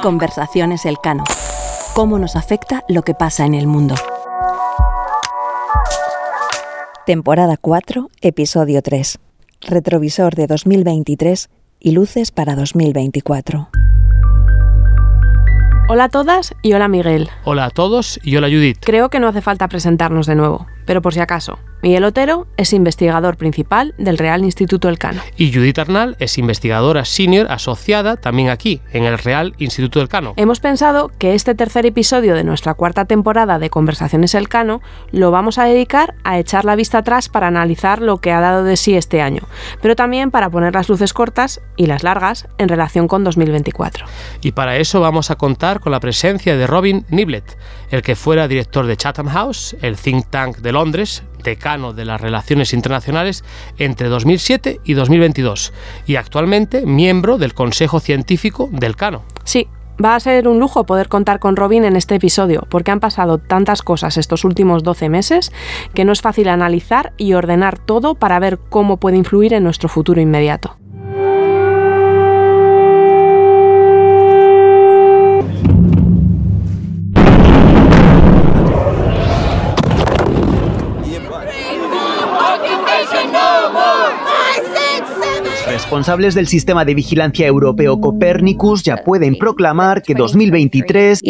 Conversaciones 0.00 0.86
Elcano. 0.86 1.24
¿Cómo 1.94 2.18
nos 2.18 2.36
afecta 2.36 2.84
lo 2.88 3.02
que 3.02 3.12
pasa 3.12 3.44
en 3.44 3.52
el 3.52 3.66
mundo? 3.66 3.96
Temporada 7.04 7.58
4, 7.58 8.08
episodio 8.22 8.80
3. 8.80 9.18
Retrovisor 9.60 10.34
de 10.34 10.46
2023 10.46 11.50
y 11.80 11.90
luces 11.90 12.30
para 12.30 12.54
2024. 12.56 13.68
Hola 15.90 16.04
a 16.04 16.08
todas 16.08 16.54
y 16.62 16.72
hola 16.72 16.88
Miguel. 16.88 17.28
Hola 17.44 17.66
a 17.66 17.70
todos 17.70 18.18
y 18.22 18.36
hola 18.36 18.48
Judith. 18.48 18.78
Creo 18.80 19.10
que 19.10 19.20
no 19.20 19.28
hace 19.28 19.42
falta 19.42 19.68
presentarnos 19.68 20.26
de 20.26 20.34
nuevo, 20.34 20.66
pero 20.86 21.02
por 21.02 21.12
si 21.12 21.20
acaso, 21.20 21.58
Miguel 21.84 22.04
Otero 22.04 22.46
es 22.56 22.72
investigador 22.72 23.36
principal 23.36 23.94
del 23.98 24.16
Real 24.16 24.42
Instituto 24.42 24.88
Elcano. 24.88 25.20
Y 25.36 25.52
Judith 25.52 25.78
Arnal 25.78 26.16
es 26.18 26.38
investigadora 26.38 27.04
senior 27.04 27.46
asociada 27.50 28.16
también 28.16 28.48
aquí, 28.48 28.80
en 28.94 29.04
el 29.04 29.18
Real 29.18 29.52
Instituto 29.58 30.00
Elcano. 30.00 30.32
Hemos 30.38 30.60
pensado 30.60 31.10
que 31.18 31.34
este 31.34 31.54
tercer 31.54 31.84
episodio 31.84 32.34
de 32.34 32.42
nuestra 32.42 32.72
cuarta 32.72 33.04
temporada 33.04 33.58
de 33.58 33.68
Conversaciones 33.68 34.34
Elcano 34.34 34.80
lo 35.12 35.30
vamos 35.30 35.58
a 35.58 35.64
dedicar 35.64 36.14
a 36.24 36.38
echar 36.38 36.64
la 36.64 36.74
vista 36.74 36.96
atrás 36.96 37.28
para 37.28 37.48
analizar 37.48 38.00
lo 38.00 38.16
que 38.16 38.32
ha 38.32 38.40
dado 38.40 38.64
de 38.64 38.78
sí 38.78 38.96
este 38.96 39.20
año, 39.20 39.42
pero 39.82 39.94
también 39.94 40.30
para 40.30 40.48
poner 40.48 40.72
las 40.72 40.88
luces 40.88 41.12
cortas 41.12 41.60
y 41.76 41.84
las 41.84 42.02
largas 42.02 42.48
en 42.56 42.70
relación 42.70 43.08
con 43.08 43.24
2024. 43.24 44.06
Y 44.40 44.52
para 44.52 44.78
eso 44.78 45.02
vamos 45.02 45.30
a 45.30 45.36
contar 45.36 45.80
con 45.80 45.92
la 45.92 46.00
presencia 46.00 46.56
de 46.56 46.66
Robin 46.66 47.04
Niblet, 47.10 47.58
el 47.90 48.00
que 48.00 48.16
fuera 48.16 48.48
director 48.48 48.86
de 48.86 48.96
Chatham 48.96 49.28
House, 49.28 49.76
el 49.82 49.98
think 49.98 50.30
tank 50.30 50.60
de 50.60 50.72
Londres, 50.72 51.22
decano 51.44 51.92
de 51.92 52.04
las 52.04 52.20
relaciones 52.20 52.72
internacionales 52.72 53.44
entre 53.78 54.08
2007 54.08 54.80
y 54.82 54.94
2022 54.94 55.72
y 56.06 56.16
actualmente 56.16 56.84
miembro 56.86 57.38
del 57.38 57.54
Consejo 57.54 58.00
Científico 58.00 58.68
del 58.72 58.96
Cano. 58.96 59.22
Sí, 59.44 59.68
Va 60.04 60.16
a 60.16 60.20
ser 60.20 60.48
un 60.48 60.58
lujo 60.58 60.86
poder 60.86 61.08
contar 61.08 61.38
con 61.38 61.54
Robin 61.54 61.84
en 61.84 61.94
este 61.94 62.16
episodio, 62.16 62.66
porque 62.68 62.90
han 62.90 62.98
pasado 62.98 63.38
tantas 63.38 63.82
cosas 63.82 64.16
estos 64.16 64.44
últimos 64.44 64.82
12 64.82 65.08
meses 65.08 65.52
que 65.94 66.04
no 66.04 66.10
es 66.10 66.20
fácil 66.20 66.48
analizar 66.48 67.12
y 67.16 67.34
ordenar 67.34 67.78
todo 67.78 68.16
para 68.16 68.40
ver 68.40 68.58
cómo 68.58 68.96
puede 68.96 69.18
influir 69.18 69.54
en 69.54 69.62
nuestro 69.62 69.88
futuro 69.88 70.20
inmediato. 70.20 70.78
Responsables 85.94 86.34
del 86.34 86.48
sistema 86.48 86.84
de 86.84 86.92
vigilancia 86.92 87.46
europeo 87.46 88.00
Copernicus 88.00 88.82
ya 88.82 88.96
pueden 88.96 89.38
proclamar 89.38 90.02
que 90.02 90.12
2023 90.12 91.20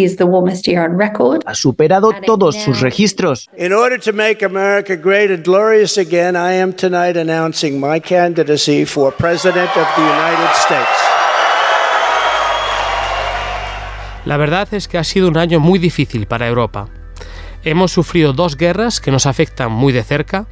ha 1.44 1.54
superado 1.54 2.12
todos 2.24 2.56
sus 2.56 2.80
registros. 2.80 3.50
In 3.58 3.74
order 3.74 4.00
to 4.00 4.14
make 4.14 4.42
America 4.42 4.96
great 4.96 5.30
and 5.30 5.44
glorious 5.44 5.98
again, 5.98 6.34
I 6.34 6.62
am 6.62 6.72
tonight 6.72 7.18
announcing 7.18 7.78
my 7.78 8.00
candidacy 8.00 8.86
for 8.86 9.12
President 9.12 9.68
of 9.68 9.86
the 9.96 10.02
United 10.02 10.50
States. 10.54 10.88
La 14.24 14.38
verdad 14.38 14.72
es 14.72 14.88
que 14.88 14.96
ha 14.96 15.04
sido 15.04 15.28
un 15.28 15.36
año 15.36 15.60
muy 15.60 15.78
difícil 15.78 16.26
para 16.26 16.48
Europa. 16.48 16.88
Hemos 17.64 17.92
sufrido 17.92 18.32
dos 18.32 18.56
guerras 18.56 19.02
que 19.02 19.10
nos 19.10 19.26
afectan 19.26 19.70
muy 19.70 19.92
de 19.92 20.04
cerca, 20.04 20.46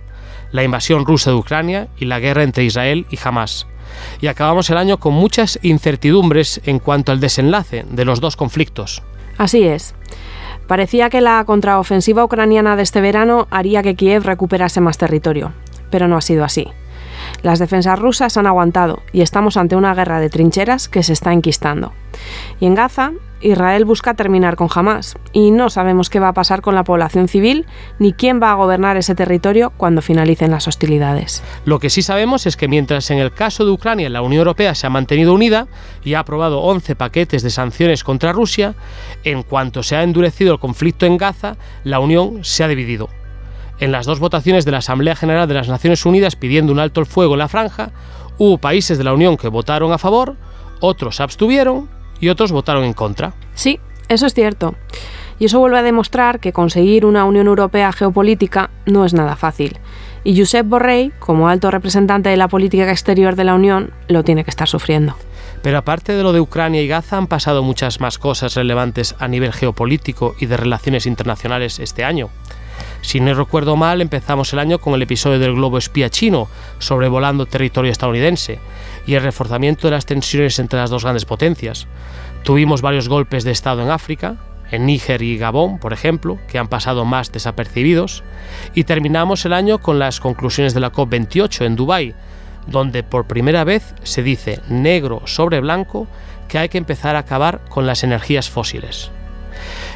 la 0.51 0.65
invasión 0.65 1.07
rusa 1.07 1.31
de 1.31 1.37
Ucrania 1.37 1.89
y 1.97 2.05
la 2.05 2.19
guerra 2.19 2.43
entre 2.43 2.65
Israel 2.65 3.07
y 3.11 3.19
Hamas 3.25 3.67
y 4.21 4.27
acabamos 4.27 4.71
el 4.71 4.77
año 4.77 4.99
con 4.99 5.15
muchas 5.15 5.59
incertidumbres 5.63 6.61
en 6.65 6.79
cuanto 6.79 7.13
al 7.13 7.21
desenlace 7.21 7.85
de 7.91 8.05
los 8.05 8.21
dos 8.21 8.37
conflictos. 8.37 9.03
Así 9.39 9.63
es. 9.65 9.95
Parecía 10.67 11.11
que 11.11 11.21
la 11.21 11.45
contraofensiva 11.45 12.25
ucraniana 12.25 12.77
de 12.77 12.83
este 12.83 13.01
verano 13.01 13.49
haría 13.51 13.83
que 13.83 13.95
Kiev 13.95 14.25
recuperase 14.25 14.81
más 14.81 14.99
territorio, 14.99 15.53
pero 15.91 16.09
no 16.09 16.17
ha 16.17 16.21
sido 16.21 16.45
así. 16.45 16.69
Las 17.43 17.59
defensas 17.59 17.99
rusas 17.99 18.37
han 18.37 18.47
aguantado 18.47 19.03
y 19.13 19.23
estamos 19.23 19.57
ante 19.57 19.77
una 19.77 19.95
guerra 19.95 20.21
de 20.21 20.31
trincheras 20.31 20.89
que 20.89 21.03
se 21.03 21.13
está 21.13 21.33
enquistando. 21.33 21.93
Y 22.61 22.67
en 22.67 22.75
Gaza, 22.75 23.13
Israel 23.43 23.85
busca 23.85 24.15
terminar 24.15 24.57
con 24.57 24.69
Hamas 24.73 25.17
y 25.33 25.51
no 25.51 25.69
sabemos 25.69 26.09
qué 26.09 26.21
va 26.21 26.29
a 26.29 26.33
pasar 26.33 26.63
con 26.63 26.75
la 26.75 26.85
población 26.85 27.29
civil 27.29 27.67
ni 27.99 28.13
quién 28.13 28.41
va 28.41 28.53
a 28.53 28.55
gobernar 28.55 28.97
ese 28.97 29.15
territorio 29.15 29.73
cuando 29.77 30.01
finalicen 30.01 30.51
las 30.51 30.69
hostilidades. 30.69 31.43
Lo 31.65 31.79
que 31.79 31.91
sí 31.91 32.03
sabemos 32.03 32.47
es 32.47 32.57
que 32.57 32.69
mientras 32.69 33.11
en 33.11 33.19
el 33.19 33.33
caso 33.33 33.65
de 33.65 33.73
Ucrania 33.73 34.09
la 34.09 34.23
Unión 34.23 34.41
Europea 34.41 34.75
se 34.75 34.87
ha 34.87 34.91
mantenido 34.91 35.35
unida 35.35 35.67
y 36.05 36.15
ha 36.15 36.21
aprobado 36.21 36.61
11 36.61 36.95
paquetes 36.95 37.43
de 37.43 37.51
sanciones 37.51 38.05
contra 38.05 38.33
Rusia, 38.33 38.75
en 39.25 39.43
cuanto 39.43 39.83
se 39.83 39.97
ha 39.97 40.03
endurecido 40.03 40.53
el 40.53 40.61
conflicto 40.61 41.07
en 41.07 41.17
Gaza, 41.17 41.57
la 41.85 41.99
Unión 41.99 42.45
se 42.45 42.63
ha 42.63 42.69
dividido. 42.69 43.09
En 43.81 43.91
las 43.91 44.07
dos 44.07 44.21
votaciones 44.21 44.65
de 44.65 44.71
la 44.71 44.79
Asamblea 44.79 45.17
General 45.17 45.49
de 45.49 45.55
las 45.55 45.69
Naciones 45.69 46.07
Unidas 46.07 46.37
pidiendo 46.37 46.73
un 46.73 46.79
alto 46.79 47.01
el 47.01 47.07
fuego 47.07 47.35
en 47.35 47.41
la 47.41 47.49
franja, 47.49 47.91
hubo 48.39 48.59
países 48.59 48.99
de 48.99 49.05
la 49.05 49.13
Unión 49.13 49.37
que 49.37 49.49
votaron 49.49 49.93
a 49.93 49.99
favor, 49.99 50.37
otros 50.81 51.17
se 51.17 51.23
abstuvieron 51.25 52.02
y 52.23 52.29
otros 52.31 52.53
votaron 52.53 52.85
en 52.85 52.95
contra. 52.95 53.35
Sí, 53.55 53.81
eso 54.09 54.27
es 54.27 54.33
cierto. 54.33 54.77
Y 55.41 55.47
eso 55.47 55.59
vuelve 55.59 55.79
a 55.79 55.83
demostrar 55.83 56.39
que 56.39 56.53
conseguir 56.53 57.05
una 57.05 57.25
Unión 57.25 57.49
Europea 57.49 57.93
geopolítica 57.93 58.71
no 58.87 59.05
es 59.05 59.13
nada 59.13 59.35
fácil. 59.35 59.79
Y 60.23 60.39
Josep 60.39 60.65
Borrell, 60.65 61.13
como 61.19 61.49
alto 61.49 61.73
representante 61.73 62.29
de 62.29 62.37
la 62.37 62.47
política 62.47 62.89
exterior 62.89 63.35
de 63.35 63.43
la 63.43 63.55
Unión, 63.55 63.91
lo 64.07 64.23
tiene 64.23 64.45
que 64.45 64.51
estar 64.51 64.69
sufriendo. 64.69 65.17
Pero 65.63 65.79
aparte 65.79 66.13
de 66.13 66.23
lo 66.23 66.33
de 66.33 66.41
Ucrania 66.41 66.81
y 66.81 66.87
Gaza, 66.87 67.17
han 67.17 67.27
pasado 67.27 67.65
muchas 67.65 68.01
más 68.01 68.19
cosas 68.19 68.55
relevantes 68.55 69.17
a 69.19 69.27
nivel 69.27 69.53
geopolítico 69.53 70.37
y 70.39 70.47
de 70.47 70.57
relaciones 70.57 71.07
internacionales 71.07 71.81
este 71.81 72.05
año. 72.05 72.31
Si 73.01 73.19
no 73.19 73.35
recuerdo 73.35 73.75
mal, 73.75 74.01
empezamos 74.01 74.53
el 74.53 74.61
año 74.61 74.79
con 74.79 74.95
el 74.95 75.03
episodio 75.03 75.41
del 75.41 75.55
globo 75.55 75.77
espía 75.77 76.09
chino 76.09 76.49
sobrevolando 76.79 77.47
territorio 77.47 77.91
estadounidense 77.91 78.61
y 79.07 79.15
el 79.15 79.23
reforzamiento 79.23 79.87
de 79.87 79.93
las 79.93 80.07
tensiones 80.07 80.59
entre 80.59 80.79
las 80.79 80.91
dos 80.91 81.03
grandes 81.05 81.25
potencias. 81.25 81.87
Tuvimos 82.45 82.83
varios 82.83 83.09
golpes 83.09 83.45
de 83.45 83.51
Estado 83.51 83.83
en 83.83 83.91
África, 83.91 84.37
en 84.71 84.87
Níger 84.87 85.23
y 85.23 85.37
Gabón, 85.37 85.79
por 85.79 85.93
ejemplo, 85.93 86.39
que 86.49 86.59
han 86.59 86.69
pasado 86.69 87.05
más 87.05 87.31
desapercibidos, 87.31 88.25
y 88.75 88.85
terminamos 88.85 89.45
el 89.45 89.53
año 89.53 89.79
con 89.79 89.99
las 89.99 90.19
conclusiones 90.19 90.75
de 90.75 90.81
la 90.81 90.93
COP28 90.93 91.67
en 91.67 91.77
Dubái, 91.77 92.15
donde 92.67 93.03
por 93.03 93.27
primera 93.27 93.65
vez 93.65 93.95
se 94.03 94.23
dice 94.23 94.61
negro 94.69 95.23
sobre 95.27 95.61
blanco 95.61 96.07
que 96.49 96.59
hay 96.59 96.69
que 96.69 96.79
empezar 96.79 97.17
a 97.17 97.21
acabar 97.21 97.61
con 97.69 97.87
las 97.87 98.03
energías 98.05 98.51
fósiles. 98.51 99.11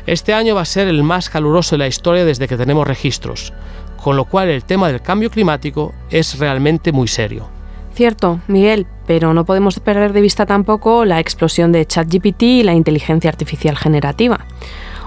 Este 0.07 0.35
año 0.35 0.55
va 0.55 0.63
a 0.63 0.67
ser 0.67 0.89
el 0.89 1.03
más 1.03 1.31
caluroso 1.31 1.75
de 1.75 1.79
la 1.79 1.87
historia 1.87 2.25
desde 2.25 2.47
que 2.49 2.57
tenemos 2.57 2.87
registros, 2.87 3.53
con 3.97 4.17
lo 4.17 4.25
cual 4.25 4.49
el 4.49 4.65
tema 4.65 4.89
del 4.89 5.03
cambio 5.03 5.31
climático 5.31 5.95
es 6.11 6.39
realmente 6.39 6.93
muy 6.93 7.09
serio. 7.09 7.56
Cierto, 7.97 8.41
Miguel, 8.47 8.87
pero 9.07 9.33
no 9.33 9.47
podemos 9.47 9.81
perder 9.81 10.13
de 10.13 10.21
vista 10.21 10.45
tampoco 10.45 11.07
la 11.07 11.19
explosión 11.19 11.73
de 11.73 11.87
ChatGPT 11.87 12.43
y 12.43 12.63
la 12.63 12.75
inteligencia 12.75 13.31
artificial 13.31 13.75
generativa, 13.79 14.45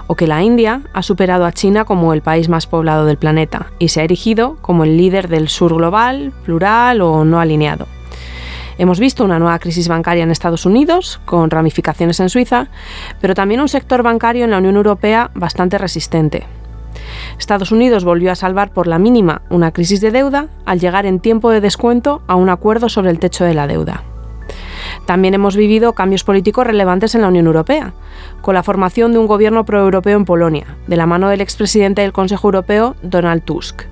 o 0.08 0.16
que 0.16 0.26
la 0.26 0.42
India 0.42 0.82
ha 0.92 1.04
superado 1.04 1.44
a 1.46 1.52
China 1.52 1.84
como 1.84 2.12
el 2.12 2.20
país 2.20 2.48
más 2.48 2.66
poblado 2.66 3.06
del 3.06 3.16
planeta 3.16 3.70
y 3.78 3.90
se 3.90 4.00
ha 4.00 4.04
erigido 4.04 4.56
como 4.60 4.82
el 4.82 4.96
líder 4.96 5.28
del 5.28 5.48
sur 5.48 5.72
global, 5.76 6.32
plural 6.44 7.00
o 7.00 7.24
no 7.24 7.38
alineado. 7.38 7.86
Hemos 8.76 8.98
visto 8.98 9.24
una 9.24 9.38
nueva 9.38 9.60
crisis 9.60 9.86
bancaria 9.86 10.24
en 10.24 10.32
Estados 10.32 10.66
Unidos, 10.66 11.20
con 11.26 11.48
ramificaciones 11.48 12.18
en 12.18 12.28
Suiza, 12.28 12.70
pero 13.20 13.34
también 13.34 13.60
un 13.60 13.68
sector 13.68 14.02
bancario 14.02 14.42
en 14.42 14.50
la 14.50 14.58
Unión 14.58 14.74
Europea 14.74 15.30
bastante 15.34 15.78
resistente. 15.78 16.44
Estados 17.38 17.72
Unidos 17.72 18.04
volvió 18.04 18.32
a 18.32 18.36
salvar 18.36 18.72
por 18.72 18.86
la 18.86 18.98
mínima 18.98 19.42
una 19.50 19.72
crisis 19.72 20.00
de 20.00 20.10
deuda 20.10 20.48
al 20.66 20.80
llegar 20.80 21.06
en 21.06 21.20
tiempo 21.20 21.50
de 21.50 21.60
descuento 21.60 22.22
a 22.26 22.34
un 22.34 22.48
acuerdo 22.48 22.88
sobre 22.88 23.10
el 23.10 23.18
techo 23.18 23.44
de 23.44 23.54
la 23.54 23.66
deuda. 23.66 24.04
También 25.06 25.34
hemos 25.34 25.56
vivido 25.56 25.92
cambios 25.92 26.24
políticos 26.24 26.66
relevantes 26.66 27.14
en 27.14 27.22
la 27.22 27.28
Unión 27.28 27.46
Europea, 27.46 27.94
con 28.42 28.54
la 28.54 28.62
formación 28.62 29.12
de 29.12 29.18
un 29.18 29.26
gobierno 29.26 29.64
proeuropeo 29.64 30.16
en 30.16 30.24
Polonia, 30.24 30.76
de 30.86 30.96
la 30.96 31.06
mano 31.06 31.28
del 31.28 31.40
expresidente 31.40 32.02
del 32.02 32.12
Consejo 32.12 32.48
Europeo, 32.48 32.96
Donald 33.02 33.42
Tusk 33.42 33.84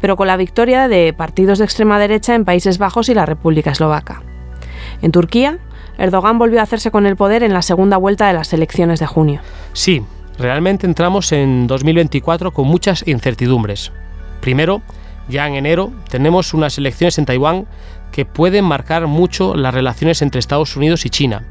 pero 0.00 0.16
con 0.16 0.26
la 0.26 0.36
victoria 0.36 0.88
de 0.88 1.12
partidos 1.12 1.58
de 1.58 1.64
extrema 1.64 1.98
derecha 1.98 2.34
en 2.34 2.44
Países 2.44 2.78
Bajos 2.78 3.08
y 3.08 3.14
la 3.14 3.26
República 3.26 3.70
Eslovaca. 3.70 4.22
En 5.02 5.12
Turquía, 5.12 5.58
Erdogan 5.98 6.38
volvió 6.38 6.60
a 6.60 6.62
hacerse 6.62 6.90
con 6.90 7.06
el 7.06 7.16
poder 7.16 7.42
en 7.42 7.52
la 7.52 7.62
segunda 7.62 7.96
vuelta 7.96 8.28
de 8.28 8.34
las 8.34 8.52
elecciones 8.52 9.00
de 9.00 9.06
junio. 9.06 9.40
Sí, 9.72 10.02
realmente 10.38 10.86
entramos 10.86 11.32
en 11.32 11.66
2024 11.66 12.52
con 12.52 12.66
muchas 12.66 13.06
incertidumbres. 13.06 13.92
Primero, 14.40 14.82
ya 15.28 15.46
en 15.46 15.54
enero 15.54 15.92
tenemos 16.08 16.54
unas 16.54 16.78
elecciones 16.78 17.18
en 17.18 17.26
Taiwán 17.26 17.66
que 18.12 18.24
pueden 18.24 18.64
marcar 18.64 19.06
mucho 19.06 19.54
las 19.56 19.74
relaciones 19.74 20.22
entre 20.22 20.38
Estados 20.38 20.76
Unidos 20.76 21.04
y 21.04 21.10
China. 21.10 21.44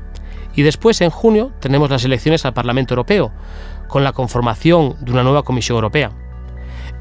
Y 0.56 0.64
después, 0.64 1.02
en 1.02 1.12
junio, 1.12 1.52
tenemos 1.60 1.90
las 1.92 2.04
elecciones 2.04 2.46
al 2.46 2.54
Parlamento 2.54 2.94
Europeo, 2.94 3.32
con 3.88 4.04
la 4.04 4.14
conformación 4.14 4.96
de 5.02 5.12
una 5.12 5.24
nueva 5.24 5.44
Comisión 5.44 5.76
Europea. 5.76 6.12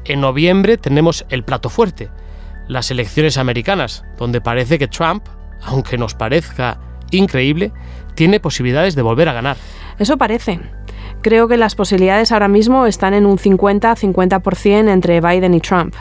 En 0.05 0.21
noviembre 0.21 0.77
tenemos 0.77 1.25
el 1.29 1.43
plato 1.43 1.69
fuerte, 1.69 2.09
las 2.67 2.91
elecciones 2.91 3.37
americanas, 3.37 4.03
donde 4.17 4.41
parece 4.41 4.77
que 4.77 4.87
Trump, 4.87 5.25
aunque 5.63 5.97
nos 5.97 6.13
parezca 6.13 6.79
increíble, 7.09 7.71
tiene 8.13 8.39
posibilidades 8.39 8.95
de 8.95 9.01
volver 9.01 9.29
a 9.29 9.33
ganar. 9.33 9.57
Eso 9.97 10.17
parece. 10.17 10.59
Creo 11.21 11.47
que 11.47 11.57
las 11.57 11.75
posibilidades 11.75 12.31
ahora 12.31 12.47
mismo 12.47 12.85
están 12.85 13.13
en 13.13 13.25
un 13.25 13.37
50-50% 13.37 14.89
entre 14.89 15.19
Biden 15.19 15.53
y 15.53 15.59
Trump. 15.59 15.95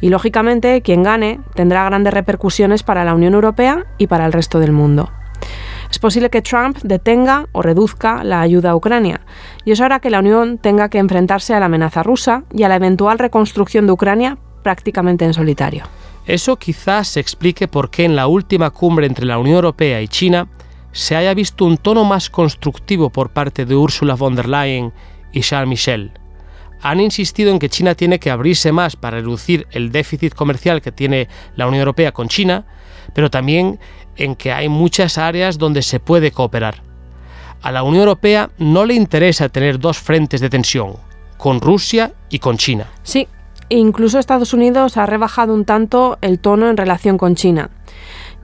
Y 0.00 0.08
lógicamente, 0.08 0.82
quien 0.82 1.02
gane 1.02 1.40
tendrá 1.54 1.84
grandes 1.84 2.14
repercusiones 2.14 2.82
para 2.82 3.04
la 3.04 3.14
Unión 3.14 3.34
Europea 3.34 3.84
y 3.98 4.06
para 4.06 4.26
el 4.26 4.32
resto 4.32 4.58
del 4.58 4.72
mundo. 4.72 5.10
Es 5.90 5.98
posible 5.98 6.30
que 6.30 6.40
Trump 6.40 6.78
detenga 6.82 7.48
o 7.52 7.60
reduzca 7.60 8.24
la 8.24 8.40
ayuda 8.40 8.70
a 8.70 8.76
Ucrania, 8.76 9.20
y 9.64 9.72
eso 9.72 9.84
hará 9.84 10.00
que 10.00 10.08
la 10.08 10.20
Unión 10.20 10.56
tenga 10.56 10.88
que 10.88 10.98
enfrentarse 10.98 11.54
a 11.54 11.60
la 11.60 11.66
amenaza 11.66 12.02
rusa 12.02 12.44
y 12.50 12.62
a 12.62 12.68
la 12.68 12.76
eventual 12.76 13.18
reconstrucción 13.18 13.86
de 13.86 13.92
Ucrania 13.92 14.38
prácticamente 14.62 15.26
en 15.26 15.34
solitario. 15.34 15.84
Eso 16.24 16.56
quizás 16.56 17.16
explique 17.16 17.68
por 17.68 17.90
qué 17.90 18.04
en 18.04 18.16
la 18.16 18.26
última 18.26 18.70
cumbre 18.70 19.06
entre 19.06 19.26
la 19.26 19.38
Unión 19.38 19.56
Europea 19.56 20.00
y 20.00 20.08
China 20.08 20.46
se 20.92 21.16
haya 21.16 21.34
visto 21.34 21.64
un 21.64 21.78
tono 21.78 22.04
más 22.04 22.30
constructivo 22.30 23.10
por 23.10 23.30
parte 23.30 23.64
de 23.64 23.74
Ursula 23.74 24.14
von 24.14 24.34
der 24.34 24.48
Leyen 24.48 24.92
y 25.32 25.40
Charles 25.40 25.68
Michel. 25.68 26.12
Han 26.82 27.00
insistido 27.00 27.50
en 27.50 27.58
que 27.58 27.68
China 27.68 27.94
tiene 27.94 28.18
que 28.18 28.30
abrirse 28.30 28.72
más 28.72 28.96
para 28.96 29.18
reducir 29.18 29.66
el 29.70 29.90
déficit 29.90 30.34
comercial 30.34 30.82
que 30.82 30.92
tiene 30.92 31.28
la 31.56 31.66
Unión 31.66 31.80
Europea 31.80 32.12
con 32.12 32.28
China, 32.28 32.66
pero 33.14 33.30
también 33.30 33.78
en 34.16 34.34
que 34.34 34.52
hay 34.52 34.68
muchas 34.68 35.16
áreas 35.16 35.58
donde 35.58 35.82
se 35.82 36.00
puede 36.00 36.32
cooperar. 36.32 36.82
A 37.62 37.70
la 37.70 37.84
Unión 37.84 38.00
Europea 38.00 38.50
no 38.58 38.84
le 38.84 38.94
interesa 38.94 39.48
tener 39.48 39.78
dos 39.78 39.98
frentes 39.98 40.40
de 40.40 40.50
tensión, 40.50 40.94
con 41.38 41.60
Rusia 41.60 42.12
y 42.28 42.40
con 42.40 42.56
China. 42.56 42.88
Sí, 43.04 43.28
incluso 43.68 44.18
Estados 44.18 44.52
Unidos 44.52 44.96
ha 44.96 45.06
rebajado 45.06 45.54
un 45.54 45.64
tanto 45.64 46.18
el 46.20 46.40
tono 46.40 46.68
en 46.68 46.76
relación 46.76 47.16
con 47.16 47.36
China. 47.36 47.70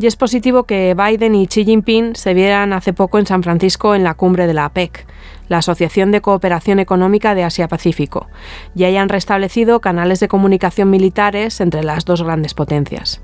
Y 0.01 0.07
es 0.07 0.15
positivo 0.15 0.63
que 0.63 0.95
Biden 0.95 1.35
y 1.35 1.49
Xi 1.49 1.65
Jinping 1.65 2.15
se 2.15 2.33
vieran 2.33 2.73
hace 2.73 2.93
poco 2.93 3.19
en 3.19 3.27
San 3.27 3.43
Francisco 3.43 3.97
en 3.97 4.05
la 4.05 4.15
cumbre 4.15 4.47
de 4.47 4.55
la 4.55 4.65
APEC, 4.67 5.07
la 5.49 5.59
Asociación 5.59 6.13
de 6.13 6.21
Cooperación 6.21 6.79
Económica 6.79 7.35
de 7.35 7.43
Asia-Pacífico, 7.43 8.29
y 8.77 8.85
hayan 8.85 9.09
restablecido 9.09 9.81
canales 9.81 10.21
de 10.21 10.29
comunicación 10.29 10.89
militares 10.89 11.61
entre 11.61 11.83
las 11.83 12.05
dos 12.05 12.23
grandes 12.23 12.55
potencias. 12.55 13.21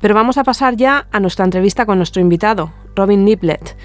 Pero 0.00 0.14
vamos 0.14 0.38
a 0.38 0.44
pasar 0.44 0.76
ya 0.76 1.08
a 1.10 1.18
nuestra 1.18 1.44
entrevista 1.44 1.86
con 1.86 1.98
nuestro 1.98 2.22
invitado, 2.22 2.72
Robin 2.94 3.24
Niblett, 3.24 3.76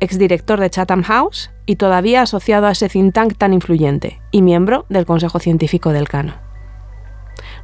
exdirector 0.00 0.60
de 0.60 0.68
Chatham 0.68 1.02
House 1.02 1.50
y 1.64 1.76
todavía 1.76 2.20
asociado 2.20 2.66
a 2.66 2.72
ese 2.72 2.90
think 2.90 3.14
tank 3.14 3.38
tan 3.38 3.54
influyente 3.54 4.20
y 4.30 4.42
miembro 4.42 4.84
del 4.90 5.06
Consejo 5.06 5.38
Científico 5.38 5.92
del 5.92 6.08
Cano. 6.08 6.43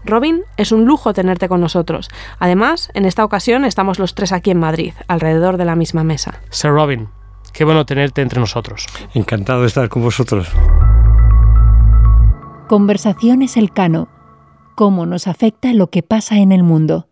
Robin, 0.05 0.43
es 0.57 0.73
un 0.73 0.85
lujo 0.85 1.13
tenerte 1.13 1.49
con 1.49 1.61
nosotros. 1.61 2.09
Además, 2.39 2.91
en 2.95 3.05
esta 3.05 3.25
ocasión 3.25 3.65
estamos 3.65 3.99
los 3.99 4.15
tres 4.15 4.33
aquí 4.33 4.51
en 4.51 4.59
Madrid, 4.59 4.95
alrededor 5.09 5.57
de 5.57 5.65
la 5.65 5.77
misma 5.77 6.05
mesa. 6.05 6.41
Sir 6.51 6.71
Robin, 6.71 7.09
qué 7.53 7.65
bueno 7.65 7.85
tenerte 7.87 8.23
entre 8.23 8.41
nosotros. 8.41 8.87
Encantado 9.15 9.63
de 9.63 9.67
estar 9.67 9.89
con 9.89 10.03
vosotros. 10.03 10.49
Conversaciones 12.69 13.57
Cano. 13.75 14.09
¿Cómo 14.77 15.05
nos 15.05 15.27
afecta 15.27 15.73
lo 15.75 15.91
que 15.91 16.03
pasa 16.03 16.39
en 16.39 16.53
el 16.53 16.63
mundo? 16.63 17.10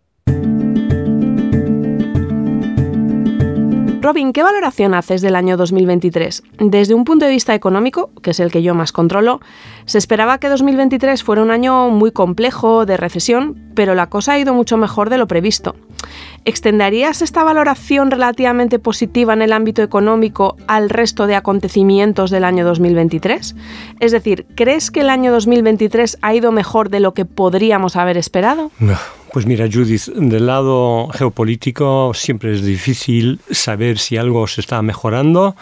Robin, 4.00 4.32
¿qué 4.32 4.44
valoración 4.44 4.94
haces 4.94 5.22
del 5.22 5.34
año 5.34 5.56
2023? 5.56 6.44
Desde 6.60 6.94
un 6.94 7.04
punto 7.04 7.24
de 7.24 7.32
vista 7.32 7.56
económico, 7.56 8.10
que 8.22 8.30
es 8.30 8.38
el 8.38 8.52
que 8.52 8.62
yo 8.62 8.72
más 8.72 8.92
controlo, 8.92 9.40
se 9.86 9.98
esperaba 9.98 10.38
que 10.38 10.48
2023 10.48 11.24
fuera 11.24 11.42
un 11.42 11.50
año 11.50 11.90
muy 11.90 12.12
complejo, 12.12 12.86
de 12.86 12.96
recesión, 12.96 13.72
pero 13.74 13.96
la 13.96 14.08
cosa 14.08 14.34
ha 14.34 14.38
ido 14.38 14.54
mucho 14.54 14.76
mejor 14.76 15.10
de 15.10 15.18
lo 15.18 15.26
previsto. 15.26 15.74
¿Extenderías 16.44 17.22
esta 17.22 17.42
valoración 17.42 18.12
relativamente 18.12 18.78
positiva 18.78 19.32
en 19.32 19.42
el 19.42 19.52
ámbito 19.52 19.82
económico 19.82 20.56
al 20.68 20.90
resto 20.90 21.26
de 21.26 21.34
acontecimientos 21.34 22.30
del 22.30 22.44
año 22.44 22.64
2023? 22.64 23.56
Es 23.98 24.12
decir, 24.12 24.46
¿crees 24.54 24.92
que 24.92 25.00
el 25.00 25.10
año 25.10 25.32
2023 25.32 26.18
ha 26.22 26.34
ido 26.34 26.52
mejor 26.52 26.88
de 26.88 27.00
lo 27.00 27.14
que 27.14 27.24
podríamos 27.24 27.96
haber 27.96 28.16
esperado? 28.16 28.70
Pues 29.38 29.46
mira, 29.46 29.68
Judith, 29.72 30.06
del 30.16 30.46
lado 30.46 31.10
geopolítico 31.12 32.10
siempre 32.12 32.52
es 32.54 32.64
difícil 32.64 33.38
saber 33.52 34.00
si 34.00 34.16
algo 34.16 34.48
se 34.48 34.60
está 34.60 34.82
mejorando 34.82 35.54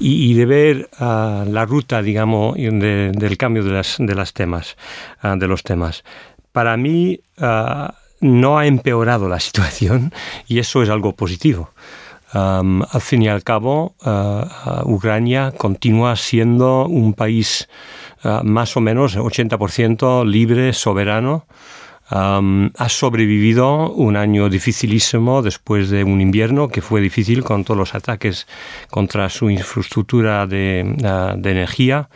y, 0.00 0.34
de 0.34 0.44
ver 0.44 0.90
ah, 0.98 1.44
la 1.46 1.64
ruta, 1.64 2.02
digamos, 2.02 2.56
del 2.56 3.36
cambio 3.38 3.62
de, 3.62 3.70
las, 3.70 3.98
de 4.00 4.16
las 4.16 4.32
temas, 4.32 4.76
ah, 5.20 5.36
de 5.38 5.46
los 5.46 5.62
temas. 5.62 6.02
Para 6.50 6.76
mí 6.76 7.20
ah, 7.38 7.94
no 8.20 8.58
ha 8.58 8.66
empeorado 8.66 9.28
la 9.28 9.38
situación 9.48 10.12
y 10.48 10.58
eso 10.58 10.82
es 10.82 10.90
algo 10.90 11.14
positivo. 11.14 11.70
al 12.32 13.00
fin 13.00 13.22
y 13.22 13.28
al 13.28 13.44
cabo, 13.44 13.94
Ucrania 14.84 15.52
continúa 15.56 16.16
siendo 16.16 16.86
un 16.86 17.14
país 17.14 17.68
más 18.42 18.76
o 18.76 18.80
menos 18.80 19.16
80% 19.16 20.26
libre, 20.26 20.72
soberano, 20.72 21.46
ha 22.14 22.88
sobrevivido 22.88 23.90
un 23.90 24.16
año 24.16 24.50
dificilísimo 24.50 25.40
después 25.40 25.88
de 25.88 26.04
un 26.04 26.20
invierno 26.20 26.68
que 26.68 26.82
fue 26.82 27.00
difícil 27.00 27.42
con 27.42 27.64
todos 27.64 27.78
los 27.78 27.94
ataques 27.94 28.46
contra 28.90 29.30
su 29.30 29.48
infraestructura 29.48 30.46
de, 30.46 30.96
ah, 31.04 31.34
energía. 31.42 32.08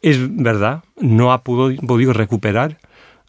es 0.00 0.36
verdad, 0.36 0.82
no 1.00 1.32
ha 1.32 1.42
podido, 1.42 2.12
recuperar 2.12 2.78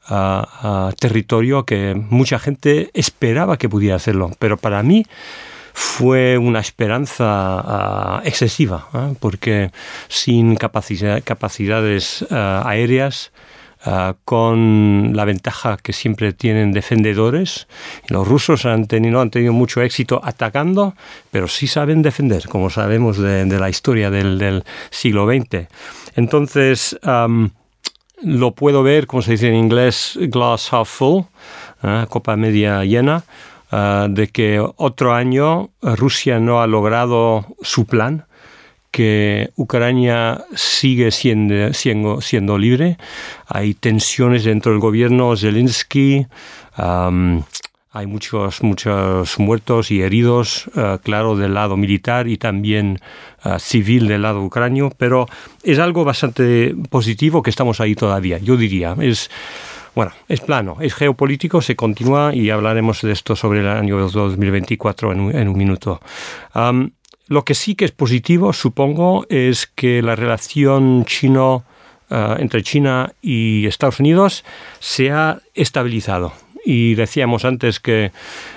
ah, 0.08 0.48
ah, 0.62 0.92
territorio 1.00 1.66
que 1.66 1.94
mucha 1.96 2.40
gente 2.40 2.90
esperaba 2.94 3.58
que 3.58 3.70
pudiera 3.70 3.98
hacerlo, 3.98 4.32
pero 4.40 4.58
para 4.58 4.82
mí 4.82 5.06
fue 5.76 6.38
una 6.38 6.60
esperanza 6.60 8.22
excesiva, 8.24 8.88
porque 9.20 9.72
sin 10.08 10.56
capacidades 10.56 12.26
aéreas, 12.32 13.32
Ah, 13.86 14.16
con 14.24 15.12
la 15.14 15.26
ventaja 15.26 15.76
que 15.76 15.92
siempre 15.92 16.32
tienen 16.32 16.72
defendedores. 16.72 17.68
Los 18.08 18.26
rusos 18.26 18.66
han 18.66 18.88
tenido, 18.88 19.20
han 19.20 19.30
tenido 19.30 19.52
mucho 19.52 19.82
éxito 19.82 20.22
atacando, 20.24 20.96
pero 21.32 21.50
sí 21.50 21.68
saben 21.68 22.02
defender, 22.02 22.48
como 22.48 22.70
sabemos 22.70 23.18
de, 23.18 23.46
la 23.46 23.70
historia 23.70 24.10
del, 24.10 24.64
siglo 24.90 25.28
XX. 25.28 25.68
Entonces, 26.16 26.98
lo 28.22 28.52
puedo 28.52 28.84
ver, 28.84 29.06
como 29.06 29.22
se 29.22 29.32
dice 29.32 29.50
en 29.50 29.56
inglés, 29.56 30.18
glass 30.18 30.72
half 30.72 30.88
full, 30.88 31.24
ah, 31.82 32.08
copa 32.10 32.38
media 32.38 32.86
llena, 32.86 33.26
ah, 33.70 34.08
de 34.10 34.30
que 34.30 34.66
otro 34.78 35.14
año 35.14 35.72
Rusia 35.82 36.40
no 36.40 36.62
ha 36.62 36.68
logrado 36.68 37.48
su 37.62 37.86
plan 37.86 38.28
que 38.94 39.50
Ucrania 39.56 40.46
sigue 40.54 41.10
siendo, 41.10 41.74
siendo, 41.74 42.58
libre. 42.60 42.98
Hay 43.48 43.74
tensiones 43.74 44.44
dentro 44.44 44.72
del 44.72 44.80
gobierno 44.80 45.36
Zelensky. 45.36 46.28
hay 46.78 48.06
muchos, 48.06 48.62
muchos 48.62 49.40
muertos 49.40 49.90
y 49.90 50.04
heridos, 50.04 50.70
eh, 50.76 51.00
claro, 51.02 51.36
del 51.36 51.56
lado 51.56 51.76
militar 51.76 52.28
y 52.28 52.38
también 52.38 53.00
eh, 53.44 53.58
civil 53.58 54.08
del 54.08 54.22
lado 54.22 54.44
ucranio, 54.44 54.92
pero 54.96 55.28
es 55.64 55.80
algo 55.80 56.04
bastante 56.04 56.76
positivo 56.92 57.42
que 57.42 57.50
estamos 57.50 57.82
ahí 57.82 57.96
todavía, 57.96 58.38
yo 58.38 58.58
diría. 58.58 58.96
Es, 59.02 59.32
bueno, 59.96 60.12
es 60.28 60.42
plano, 60.42 60.78
es 60.82 60.94
geopolítico, 60.94 61.64
se 61.64 61.76
continúa 61.76 62.36
y 62.36 62.52
hablaremos 62.52 63.02
de 63.02 63.12
esto 63.12 63.36
sobre 63.36 63.62
el 63.62 63.68
año 63.68 63.98
2024 64.08 65.14
en 65.14 65.20
un, 65.20 65.36
en 65.36 65.48
un 65.48 65.58
minuto. 65.58 66.00
Lo 67.28 67.46
que 67.46 67.56
sí 67.56 67.76
que 67.76 67.86
es 67.86 67.92
positivo, 67.92 68.54
supongo, 68.54 69.26
es 69.30 69.68
que 69.68 70.02
la 70.02 70.16
relación 70.16 71.06
chino, 71.06 71.64
eh, 72.10 72.36
entre 72.40 72.64
China 72.64 73.14
y 73.22 73.66
Estados 73.66 74.00
Unidos 74.00 74.44
se 74.80 75.12
ha 75.12 75.40
estabilizado. 75.54 76.34
Y 76.66 76.96
decíamos 76.96 77.46
antes 77.46 77.80
que 77.80 78.12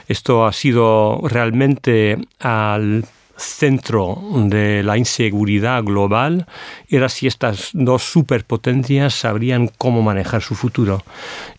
esto 0.09 0.47
ha 0.47 0.53
sido 0.53 1.21
realmente 1.25 2.19
al 2.39 3.05
centro 3.37 4.19
de 4.35 4.83
la 4.83 4.97
inseguridad 4.97 5.83
global 5.85 6.47
era 6.89 7.09
si 7.09 7.27
estas 7.27 7.71
dos 7.73 8.03
superpotencias 8.03 9.15
sabrían 9.15 9.71
cómo 9.79 10.03
manejar 10.03 10.43
su 10.43 10.55
futuro. 10.55 11.03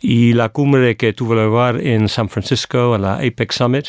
Y 0.02 0.34
la 0.34 0.50
cumbre 0.50 0.98
que 0.98 1.14
tuvo 1.14 1.36
lugar 1.36 1.80
en 1.82 2.10
San 2.10 2.30
Francisco, 2.30 2.98
la 2.98 3.16
APEC 3.16 3.52
Summit, 3.52 3.88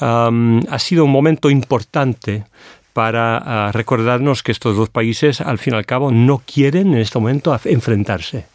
um, 0.00 0.60
ha 0.70 0.78
sido 0.78 1.04
un 1.04 1.12
momento 1.12 1.50
importante 1.50 2.44
para 2.92 3.68
uh, 3.68 3.72
recordarnos 3.72 4.42
que 4.42 4.52
estos 4.52 4.76
dos 4.76 4.88
países, 4.88 5.42
al 5.42 5.58
fin 5.58 5.74
y 5.74 5.76
al 5.76 5.84
cabo, 5.84 6.10
no 6.10 6.38
quieren 6.38 6.94
en 6.94 7.00
este 7.00 7.18
momento 7.18 7.54
enfrentarse. 7.64 8.46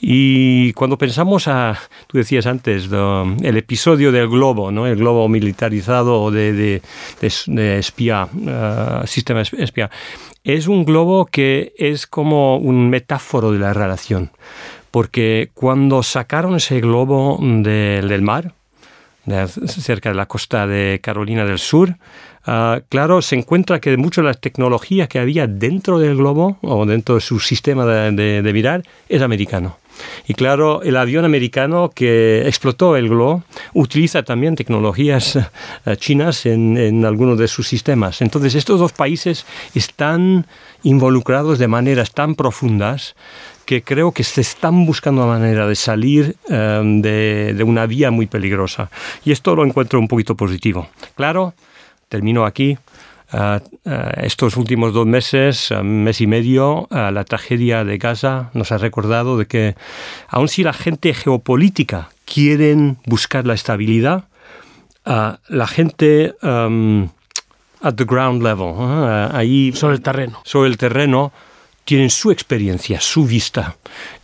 Y 0.00 0.72
cuando 0.72 0.96
pensamos 0.96 1.46
a, 1.48 1.78
tú 2.06 2.18
decías 2.18 2.46
antes, 2.46 2.88
el 2.90 3.56
episodio 3.56 4.12
del 4.12 4.28
globo, 4.28 4.70
¿no? 4.70 4.86
el 4.86 4.96
globo 4.96 5.28
militarizado 5.28 6.30
de, 6.30 6.80
de, 7.20 7.78
espía, 7.78 8.28
uh, 8.32 9.06
sistema 9.06 9.42
espía, 9.42 9.90
es 10.42 10.66
un 10.66 10.84
globo 10.84 11.26
que 11.26 11.74
es 11.76 12.06
como 12.06 12.56
un 12.56 12.88
metáforo 12.88 13.52
de 13.52 13.58
la 13.58 13.74
relación. 13.74 14.30
Porque 14.90 15.50
cuando 15.54 16.02
sacaron 16.02 16.56
ese 16.56 16.80
globo 16.80 17.38
del 17.40 18.22
mar, 18.22 18.54
cerca 19.48 20.10
de 20.10 20.14
la 20.14 20.26
costa 20.26 20.66
de 20.66 21.00
Carolina 21.02 21.44
del 21.44 21.58
Sur, 21.58 21.96
ah, 22.46 22.80
claro, 22.88 23.22
se 23.22 23.36
encuentra 23.36 23.80
que 23.80 23.96
mucho 23.96 24.22
de 24.22 24.28
la 24.28 24.34
tecnología 24.34 25.06
que 25.06 25.18
había 25.18 25.46
dentro 25.46 25.98
del 25.98 26.16
globo 26.16 26.58
o 26.62 26.86
dentro 26.86 27.14
de 27.16 27.20
su 27.20 27.40
sistema 27.40 27.84
de, 27.86 28.42
de 28.42 28.52
mirar 28.52 28.82
es 29.08 29.22
americano. 29.22 29.76
Y 30.26 30.34
claro, 30.34 30.82
el 30.82 30.96
avión 30.96 31.24
americano 31.24 31.90
que 31.94 32.46
explotó 32.46 32.96
el 32.96 33.08
globo 33.08 33.42
utiliza 33.74 34.22
también 34.22 34.56
tecnologías 34.56 35.36
eh, 35.36 35.96
chinas 35.96 36.46
en, 36.46 36.76
en 36.76 37.04
algunos 37.04 37.38
de 37.38 37.48
sus 37.48 37.68
sistemas. 37.68 38.22
Entonces, 38.22 38.54
estos 38.54 38.80
dos 38.80 38.92
países 38.92 39.46
están 39.74 40.46
involucrados 40.82 41.58
de 41.58 41.68
maneras 41.68 42.12
tan 42.12 42.34
profundas 42.34 43.14
que 43.70 43.82
creo 43.84 44.10
que 44.10 44.24
se 44.24 44.40
están 44.40 44.84
buscando 44.84 45.22
una 45.22 45.38
manera 45.38 45.64
de 45.68 45.76
salir 45.76 46.34
eh, 46.48 46.82
de, 46.84 47.54
de, 47.54 47.62
una 47.62 47.86
vía 47.86 48.10
muy 48.10 48.26
peligrosa. 48.26 48.90
Y 49.24 49.30
esto 49.30 49.54
lo 49.54 49.64
encuentro 49.64 50.00
un 50.00 50.08
poquito 50.08 50.34
positivo. 50.34 50.88
Claro, 51.14 51.54
termino 52.08 52.46
aquí. 52.46 52.76
Uh, 53.32 53.60
estos 54.16 54.56
últimos 54.56 54.92
dos 54.92 55.06
meses, 55.06 55.72
mes 55.84 56.20
y 56.20 56.26
medio, 56.26 56.88
uh, 56.90 57.12
la 57.12 57.22
tragedia 57.22 57.84
de 57.84 57.96
Gaza 57.96 58.50
nos 58.54 58.72
ha 58.72 58.78
recordado 58.78 59.38
de 59.38 59.46
que 59.46 59.76
aun 60.26 60.48
si 60.48 60.64
la 60.64 60.72
gente 60.72 61.14
geopolítica 61.14 62.08
quieren 62.24 62.98
buscar 63.06 63.46
la 63.46 63.54
estabilidad, 63.54 64.24
la 65.04 65.66
gente 65.68 66.34
um, 66.42 67.08
at 67.80 67.94
the 67.94 68.04
ground 68.04 68.42
level, 68.42 68.74
ahí 69.32 69.70
sobre 69.74 69.94
el 69.94 70.02
terreno, 70.02 70.40
sobre 70.42 70.68
el 70.68 70.76
terreno 70.76 71.30
tienen 71.90 72.10
su 72.10 72.30
experiencia, 72.30 73.00
su 73.00 73.26
vista. 73.26 73.74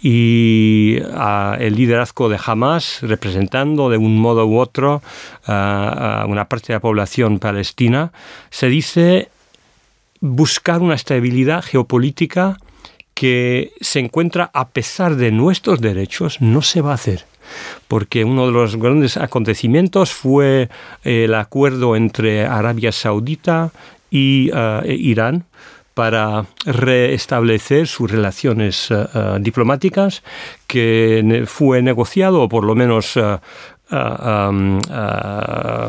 Y 0.01 0.99
uh, 1.01 1.55
el 1.59 1.75
liderazgo 1.75 2.29
de 2.29 2.39
Hamas, 2.39 3.01
representando 3.03 3.91
de 3.91 3.97
un 3.97 4.21
modo 4.21 4.47
u 4.47 4.61
otro 4.61 5.03
uh, 5.49 5.51
a 5.51 6.27
una 6.29 6.45
parte 6.49 6.69
de 6.69 6.75
la 6.75 6.81
población 6.81 7.41
palestina, 7.41 8.13
se 8.51 8.69
dice 8.69 9.31
buscar 10.21 10.81
una 10.81 10.95
estabilidad 10.95 11.65
geopolítica 11.65 12.61
que 13.15 13.73
se 13.81 13.99
encuentra 13.99 14.49
a 14.55 14.69
pesar 14.69 15.17
de 15.17 15.33
nuestros 15.33 15.81
derechos, 15.81 16.41
no 16.41 16.63
se 16.63 16.83
va 16.83 16.93
a 16.93 16.95
hacer 16.95 17.25
porque 17.87 18.25
uno 18.25 18.47
de 18.47 18.53
los 18.53 18.77
grandes 18.77 19.17
acontecimientos 19.17 20.13
fue 20.13 20.69
el 21.05 21.33
acuerdo 21.35 21.95
entre 21.95 22.45
Arabia 22.45 22.91
Saudita 22.91 23.71
y 24.11 24.51
uh, 24.53 24.85
Irán 24.85 25.45
para 25.97 26.45
restablecer 26.67 27.87
sus 27.87 28.11
relaciones 28.11 28.91
uh, 28.91 29.39
diplomáticas, 29.41 30.23
que 30.67 31.45
fue 31.47 31.81
negociado, 31.81 32.43
o 32.43 32.51
por 32.51 32.65
lo 32.65 32.75
menos 32.75 33.17
uh, 33.17 33.39
um, 33.91 34.79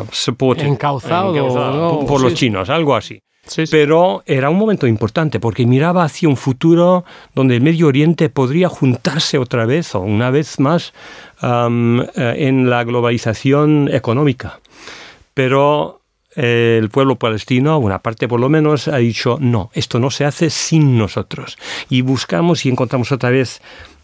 supported, 0.10 0.66
encauzado, 0.66 2.06
por 2.08 2.20
sí. 2.20 2.24
los 2.24 2.34
chinos, 2.36 2.70
algo 2.70 2.96
así. 2.96 3.20
Sí, 3.44 3.66
sí. 3.66 3.72
Pero 3.72 4.24
era 4.26 4.50
un 4.50 4.58
momento 4.58 4.88
importante 4.88 5.42
porque 5.42 5.66
miraba 5.66 6.06
hacia 6.06 6.30
un 6.30 6.38
futuro 6.38 7.04
donde 7.36 7.56
el 7.56 7.62
Medio 7.62 7.88
Oriente 7.88 8.30
podría 8.30 8.70
juntarse 8.70 9.38
otra 9.38 9.66
vez 9.66 9.94
o 9.94 10.00
una 10.00 10.32
vez 10.32 10.58
más 10.62 10.94
um, 11.44 12.00
en 12.16 12.70
la 12.70 12.86
globalización 12.86 13.90
económica. 13.92 14.62
Pero 15.34 16.00
el 16.38 16.90
pueblo 16.90 17.16
palestino, 17.16 17.80
una 17.80 18.00
parte 18.00 18.28
por 18.28 18.40
lo 18.40 18.48
menos, 18.48 18.88
ha 18.88 18.98
dicho, 18.98 19.38
no, 19.42 19.72
esto 19.74 20.00
no 20.00 20.12
se 20.12 20.24
hace 20.24 20.50
sin 20.52 20.98
nosotros. 20.98 21.58
Y 21.90 22.02
buscamos 22.02 22.66
y 22.66 22.70
encontramos 22.70 23.12
otra 23.12 23.32
vez 23.32 23.60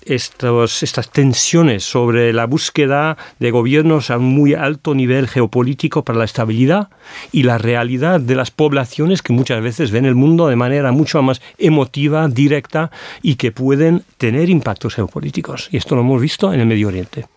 estas 0.06 1.12
tensiones 1.12 1.84
sobre 1.84 2.34
la 2.34 2.46
búsqueda 2.46 3.18
de 3.40 3.52
gobiernos 3.52 4.10
a 4.10 4.18
un 4.18 4.26
muy 4.26 4.54
alto 4.54 4.96
nivel 4.96 5.28
geopolítico 5.28 6.04
para 6.04 6.20
la 6.20 6.26
estabilidad 6.26 6.90
y 7.32 7.44
la 7.44 7.58
realidad 7.58 8.20
de 8.20 8.36
las 8.36 8.52
poblaciones 8.52 9.22
que 9.22 9.32
muchas 9.32 9.62
veces 9.62 9.92
ven 9.92 10.06
el 10.06 10.16
mundo 10.16 10.48
de 10.48 10.56
manera 10.56 10.92
mucho 10.92 11.22
más 11.22 11.42
emotiva, 11.58 12.28
directa 12.28 12.92
y 13.22 13.36
que 13.36 13.52
pueden 13.52 14.04
tener 14.18 14.50
impactos 14.50 14.96
geopolíticos. 14.96 15.70
Y 15.72 15.78
esto 15.78 15.96
lo 15.96 16.02
hemos 16.02 16.22
visto 16.22 16.52
en 16.52 16.60
el 16.60 16.66
Medio 16.66 16.88
Oriente. 16.90 17.28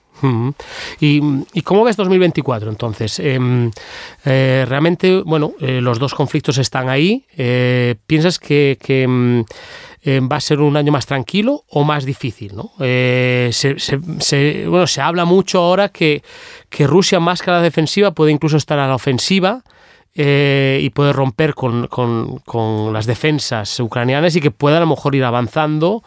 ¿Y, 1.00 1.20
¿Y, 1.52 1.62
cómo 1.62 1.84
ves 1.84 1.96
2024 1.96 2.70
entonces? 2.70 3.18
Eh, 3.20 3.38
eh, 4.24 4.64
realmente, 4.68 5.22
bueno, 5.24 5.52
eh, 5.60 5.80
los 5.80 5.98
dos 5.98 6.14
conflictos 6.14 6.58
están 6.58 6.88
ahí. 6.88 7.24
Eh, 7.36 7.94
¿Piensas 8.06 8.38
que, 8.38 8.78
que 8.80 9.06
va 10.20 10.36
a 10.36 10.40
ser 10.40 10.60
un 10.60 10.76
año 10.76 10.92
más 10.92 11.06
tranquilo 11.06 11.64
o 11.68 11.84
más 11.84 12.04
difícil? 12.04 12.54
¿no? 12.54 12.72
Se, 12.78 14.66
bueno, 14.68 14.86
se 14.86 15.00
habla 15.00 15.24
mucho 15.24 15.58
ahora 15.58 15.88
que, 15.88 16.22
Rusia 16.80 17.20
más 17.20 17.42
que 17.42 17.50
a 17.50 17.54
la 17.54 17.62
defensiva 17.62 18.12
puede 18.12 18.32
incluso 18.32 18.56
estar 18.56 18.78
a 18.78 18.88
la 18.88 18.94
ofensiva. 18.94 19.62
Y 20.18 20.88
puede 20.94 21.12
romper 21.12 21.54
con, 21.54 21.88
con, 21.88 22.92
las 22.92 23.04
defensas 23.04 23.78
ucranianas 23.80 24.34
y 24.34 24.40
que 24.40 24.50
pueda 24.50 24.78
a 24.78 24.80
lo 24.80 24.86
mejor 24.86 25.14
ir 25.14 25.24
avanzando 25.24 26.02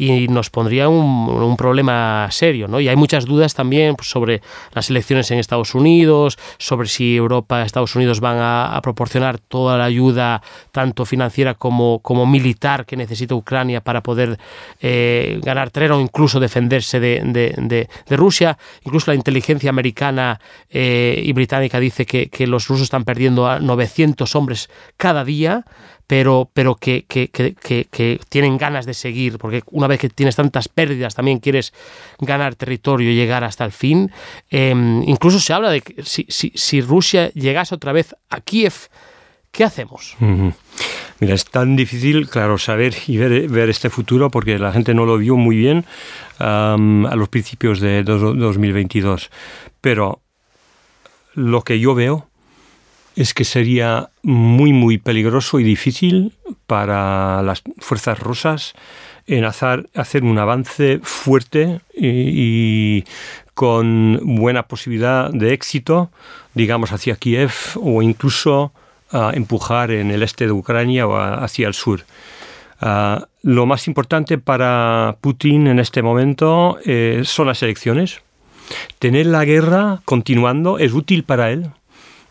y 0.00 0.28
nos 0.28 0.48
pondría 0.48 0.88
un, 0.88 1.56
problema 1.58 2.26
serio. 2.30 2.68
¿no? 2.68 2.80
Y 2.80 2.88
hay 2.88 2.96
muchas 2.96 3.26
dudas 3.26 3.52
también 3.52 3.96
pues, 3.96 4.08
sobre 4.08 4.40
las 4.72 4.88
elecciones 4.88 5.30
en 5.30 5.38
Estados 5.38 5.74
Unidos, 5.74 6.38
sobre 6.56 6.88
si 6.88 7.16
Europa, 7.16 7.60
Estados 7.62 7.94
Unidos 7.94 8.20
van 8.20 8.38
a, 8.40 8.80
proporcionar 8.82 9.38
toda 9.38 9.76
la 9.76 9.84
ayuda, 9.84 10.42
tanto 10.72 11.04
financiera 11.04 11.52
como, 11.52 11.98
como 11.98 12.24
militar, 12.24 12.86
que 12.86 12.96
necesita 12.96 13.34
Ucrania 13.34 13.82
para 13.82 14.02
poder 14.02 14.38
eh, 14.80 15.38
ganar 15.42 15.68
terreno 15.68 15.98
o 15.98 16.00
incluso 16.00 16.40
defenderse 16.40 16.98
de, 16.98 17.20
de, 17.22 17.54
de, 17.58 17.88
de, 18.08 18.16
Rusia. 18.16 18.56
Incluso 18.84 19.10
la 19.10 19.16
inteligencia 19.16 19.68
americana 19.68 20.40
eh, 20.70 21.20
y 21.22 21.30
británica 21.34 21.78
dice 21.78 22.06
que, 22.06 22.30
que 22.30 22.46
los 22.46 22.68
rusos 22.68 22.84
están 22.84 23.04
perdiendo 23.04 23.46
a 23.46 23.60
900 23.60 24.34
hombres 24.34 24.70
cada 24.96 25.24
día 25.24 25.66
pero, 26.10 26.50
pero 26.52 26.74
que, 26.74 27.04
que, 27.06 27.28
que, 27.28 27.54
que, 27.88 28.20
tienen 28.28 28.58
ganas 28.58 28.84
de 28.84 28.94
seguir, 28.94 29.38
porque 29.38 29.62
una 29.70 29.86
vez 29.86 30.00
que 30.00 30.08
tienes 30.08 30.34
tantas 30.34 30.66
pérdidas 30.66 31.14
también 31.14 31.38
quieres 31.38 31.72
ganar 32.18 32.56
territorio 32.56 33.12
y 33.12 33.14
llegar 33.14 33.44
hasta 33.44 33.64
el 33.64 33.70
fin. 33.70 34.10
Eh, 34.50 34.74
incluso 35.06 35.38
se 35.38 35.52
habla 35.52 35.70
de 35.70 35.82
que 35.82 36.02
si, 36.02 36.26
si, 36.28 36.50
si, 36.56 36.80
Rusia 36.80 37.30
llegase 37.34 37.76
otra 37.76 37.92
vez 37.92 38.16
a 38.28 38.40
Kiev, 38.40 38.88
¿qué 39.52 39.62
hacemos? 39.62 40.16
Uh 40.20 40.24
-huh. 40.24 40.54
Mira, 41.20 41.34
es 41.34 41.44
tan 41.44 41.76
difícil, 41.76 42.28
claro, 42.28 42.58
saber 42.58 42.92
y 43.06 43.16
ver, 43.16 43.48
ver, 43.48 43.70
este 43.70 43.88
futuro 43.88 44.32
porque 44.32 44.58
la 44.58 44.72
gente 44.72 44.94
no 44.94 45.06
lo 45.06 45.16
vio 45.16 45.36
muy 45.36 45.54
bien 45.54 45.84
um, 46.40 47.06
a 47.06 47.14
los 47.14 47.28
principios 47.28 47.78
de 47.78 48.02
2022. 48.02 49.30
Pero 49.80 50.22
lo 51.34 51.62
que 51.62 51.78
yo 51.78 51.94
veo 51.94 52.29
es 53.20 53.34
que 53.34 53.44
sería 53.44 54.08
muy, 54.22 54.72
muy 54.72 54.96
peligroso 54.96 55.60
y 55.60 55.62
difícil 55.62 56.32
para 56.66 57.42
las 57.42 57.62
fuerzas 57.76 58.18
rusas 58.18 58.72
en 59.26 59.44
hacer, 59.44 59.90
hacer 59.94 60.24
un 60.24 60.38
avance 60.38 61.00
fuerte 61.02 61.80
y, 61.94 63.04
con 63.52 64.18
buena 64.22 64.62
posibilidad 64.62 65.28
de 65.30 65.52
éxito, 65.52 66.10
digamos, 66.54 66.92
hacia 66.92 67.16
Kiev 67.16 67.52
o 67.76 68.00
incluso 68.00 68.72
uh, 69.12 69.28
empujar 69.34 69.90
en 69.90 70.10
el 70.10 70.22
este 70.22 70.46
de 70.46 70.52
Ucrania 70.52 71.06
o 71.06 71.18
hacia 71.18 71.68
el 71.68 71.74
sur. 71.74 72.00
Uh, 72.80 73.20
lo 73.42 73.66
más 73.66 73.86
importante 73.86 74.38
para 74.38 75.18
Putin 75.20 75.66
en 75.66 75.78
este 75.78 76.00
momento 76.00 76.78
eh, 76.86 77.20
son 77.24 77.48
las 77.48 77.62
elecciones. 77.62 78.22
Tener 78.98 79.26
la 79.26 79.44
guerra 79.44 80.00
continuando 80.06 80.78
es 80.78 80.94
útil 80.94 81.24
para 81.24 81.50
él, 81.50 81.70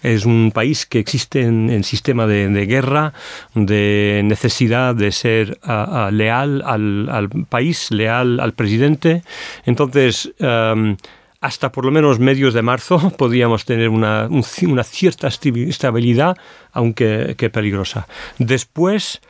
es 0.02 0.26
un 0.26 0.52
país 0.54 0.86
que 0.86 1.00
existe 1.00 1.42
en, 1.42 1.84
sistema 1.84 2.28
de, 2.28 2.66
guerra, 2.66 3.14
de 3.56 4.22
necesidad 4.26 4.96
de 4.96 5.12
ser 5.12 5.60
uh, 5.64 6.12
leal 6.12 6.62
al, 6.66 7.30
país, 7.50 7.92
leal 7.92 8.40
al 8.40 8.54
presidente. 8.54 9.24
Entonces, 9.66 10.32
um, 10.40 10.96
hasta 11.42 11.72
por 11.72 11.86
lo 11.86 11.92
menos 11.92 12.20
medios 12.20 12.54
de 12.54 12.62
marzo 12.62 13.12
podríamos 13.18 13.66
tener 13.66 13.90
una, 13.90 14.28
un, 14.30 14.44
una 14.68 14.84
cierta 14.84 15.28
estabilidad, 15.28 16.38
aunque 16.72 17.36
que 17.38 17.50
peligrosa. 17.50 18.08
Después, 18.38 19.22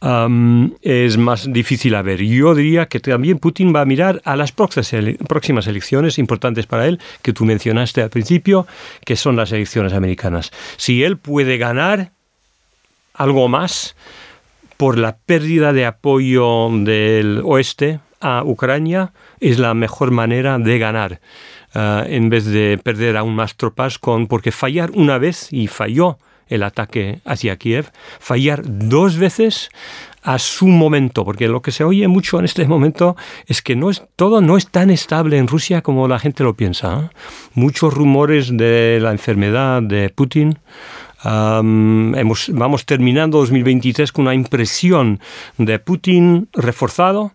um, 0.00 0.72
es 0.82 1.16
más 1.16 1.52
difícil 1.52 1.94
a 1.94 2.02
ver. 2.02 2.22
Yo 2.22 2.54
diría 2.54 2.86
que 2.86 3.00
también 3.00 3.38
Putin 3.38 3.74
va 3.74 3.82
a 3.82 3.84
mirar 3.84 4.20
a 4.24 4.36
las 4.36 4.52
próximas 4.52 5.66
elecciones 5.66 6.18
importantes 6.18 6.66
para 6.66 6.86
él, 6.86 7.00
que 7.22 7.32
tú 7.32 7.44
mencionaste 7.44 8.02
al 8.02 8.10
principio, 8.10 8.66
que 9.04 9.16
son 9.16 9.36
las 9.36 9.52
elecciones 9.52 9.92
americanas. 9.92 10.50
Si 10.76 11.02
él 11.02 11.16
puede 11.16 11.58
ganar 11.58 12.12
algo 13.14 13.48
más 13.48 13.96
por 14.76 14.98
la 14.98 15.16
pérdida 15.16 15.72
de 15.72 15.84
apoyo 15.84 16.68
del 16.70 17.42
oeste 17.44 18.00
a 18.20 18.42
Ucrania, 18.44 19.12
es 19.40 19.58
la 19.58 19.74
mejor 19.74 20.10
manera 20.10 20.58
de 20.58 20.78
ganar. 20.78 21.20
Uh, 21.72 22.02
en 22.06 22.30
vez 22.30 22.46
de 22.46 22.80
perder 22.82 23.16
aún 23.16 23.36
más 23.36 23.54
tropas 23.54 23.98
con 23.98 24.26
porque 24.26 24.50
fallar 24.50 24.90
una 24.92 25.18
vez 25.18 25.52
y 25.52 25.68
falló 25.68 26.18
el 26.50 26.62
ataque 26.62 27.20
hacia 27.24 27.56
Kiev, 27.56 27.90
fallar 28.18 28.62
dos 28.64 29.16
veces 29.16 29.70
a 30.22 30.38
su 30.38 30.66
momento, 30.68 31.24
porque 31.24 31.48
lo 31.48 31.62
que 31.62 31.72
se 31.72 31.84
oye 31.84 32.06
mucho 32.08 32.38
en 32.38 32.44
este 32.44 32.66
momento 32.66 33.16
es 33.46 33.62
que 33.62 33.76
no 33.76 33.90
es, 33.90 34.02
todo 34.16 34.40
no 34.40 34.56
es 34.56 34.68
tan 34.68 34.90
estable 34.90 35.38
en 35.38 35.48
Rusia 35.48 35.80
como 35.80 36.08
la 36.08 36.18
gente 36.18 36.44
lo 36.44 36.54
piensa. 36.54 37.00
¿eh? 37.04 37.16
Muchos 37.54 37.94
rumores 37.94 38.54
de 38.56 38.98
la 39.00 39.12
enfermedad 39.12 39.82
de 39.82 40.10
Putin. 40.10 40.58
hemos, 41.24 42.50
vamos 42.52 42.84
terminando 42.84 43.38
2023 43.38 44.12
con 44.12 44.24
una 44.24 44.34
impresión 44.34 45.20
de 45.56 45.78
Putin 45.78 46.48
reforzado, 46.52 47.32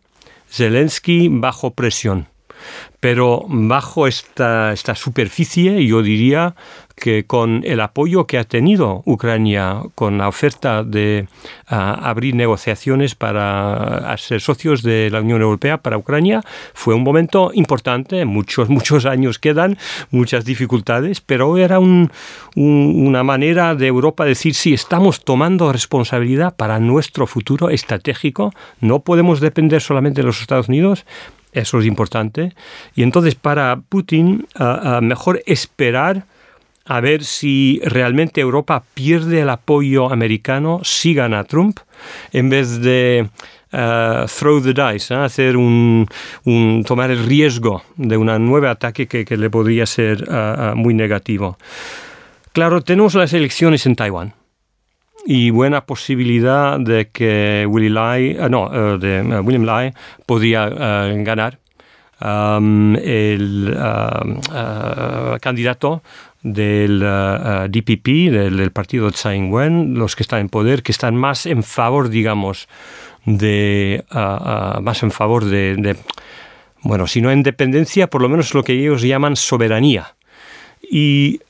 Zelensky 0.47 1.27
bajo 1.29 1.71
presión. 1.71 2.27
Pero 2.99 3.45
bajo 3.47 4.07
esta, 4.07 4.75
superficie, 4.95 5.85
yo 5.85 6.01
diría 6.01 6.55
que 6.95 7.25
con 7.25 7.61
el 7.65 7.81
apoyo 7.81 8.25
que 8.25 8.37
ha 8.37 8.45
tenido 8.45 9.03
Ucrania, 9.05 9.81
con 9.95 10.17
la 10.17 10.27
oferta 10.29 10.83
de 10.83 11.27
abrir 11.67 12.35
negociaciones 12.35 13.13
para 13.13 14.15
ser 14.17 14.41
socios 14.41 14.81
de 14.81 15.09
la 15.11 15.21
Unión 15.21 15.41
Europea 15.41 15.77
para 15.77 15.97
Ucrania, 15.97 16.41
fue 16.73 16.95
un 16.95 17.03
momento 17.03 17.51
importante. 17.53 18.25
Muchos, 18.25 18.69
muchos 18.75 19.05
años 19.05 19.37
quedan, 19.37 19.77
muchas 20.09 20.45
dificultades, 20.45 21.21
pero 21.21 21.57
era 21.57 21.79
una 21.79 23.23
manera 23.23 23.75
de 23.75 23.87
Europa 23.87 24.25
decir, 24.25 24.55
sí, 24.55 24.73
estamos 24.73 25.23
tomando 25.23 25.71
responsabilidad 25.71 26.55
para 26.55 26.79
nuestro 26.79 27.27
futuro 27.27 27.69
estratégico, 27.69 28.53
no 28.79 29.01
podemos 29.01 29.41
depender 29.41 29.81
solamente 29.81 30.21
de 30.21 30.27
los 30.27 30.41
Estados 30.41 30.69
Unidos, 30.69 31.05
eso 31.55 31.79
es 31.79 31.85
importante. 31.85 32.53
Y 32.95 33.03
entonces 33.03 33.35
para 33.35 33.79
Putin, 33.89 34.45
mejor 35.01 35.41
esperar 35.45 36.25
a 36.85 36.99
ver 36.99 37.23
si 37.23 37.81
realmente 37.83 38.41
Europa 38.41 38.83
pierde 38.93 39.41
el 39.41 39.49
apoyo 39.49 40.11
americano 40.11 40.81
si 40.83 41.13
gana 41.15 41.43
Trump, 41.43 41.79
en 42.31 42.49
vez 42.49 42.79
de 42.79 43.27
uh, 43.73 44.27
throw 44.27 44.61
the 44.61 44.73
dice, 44.73 45.15
hacer 45.15 45.57
un, 45.57 46.07
tomar 46.85 47.09
el 47.09 47.25
riesgo 47.25 47.83
de 47.95 48.17
un 48.17 48.27
nuevo 48.45 48.67
ataque 48.67 49.07
que, 49.07 49.37
le 49.37 49.49
podría 49.49 49.85
ser 49.85 50.23
uh, 50.29 50.75
muy 50.75 50.93
negativo. 50.93 51.57
Claro, 52.53 52.81
tenemos 52.81 53.15
las 53.15 53.33
elecciones 53.33 53.85
en 53.85 53.95
Taiwán 53.95 54.33
y 55.25 55.49
buena 55.49 55.85
posibilidad 55.85 56.79
de 56.79 57.09
que 57.09 57.65
Willy 57.67 57.89
Lai, 57.89 58.37
no, 58.49 58.97
de, 58.97 59.21
William 59.41 59.65
Lai 59.65 59.93
podría 60.25 60.69
ganar. 60.69 61.59
Um, 62.21 62.95
el 62.95 63.75
candidato 65.41 66.01
del 66.45 67.03
uh, 67.03 67.65
uh, 67.65 67.67
DPP, 67.67 68.31
del, 68.31 68.71
partido 68.71 69.11
Tsai 69.11 69.35
Ing-wen, 69.35 69.95
los 69.95 70.15
que 70.15 70.23
están 70.23 70.41
en 70.41 70.49
poder, 70.49 70.81
que 70.81 70.91
están 70.91 71.15
más 71.15 71.45
en 71.45 71.63
favor, 71.63 72.09
digamos, 72.09 72.69
de 73.25 74.05
uh, 74.11 74.79
más 74.79 75.01
en 75.03 75.11
favor 75.11 75.43
de, 75.43 75.97
bueno, 76.81 77.07
si 77.07 77.19
no 77.19 77.33
independencia, 77.33 78.07
por 78.07 78.21
lo 78.21 78.29
menos 78.29 78.53
lo 78.53 78.63
que 78.63 78.73
ellos 78.73 79.01
llaman 79.01 79.35
soberanía. 79.35 80.15
Y 80.81 81.41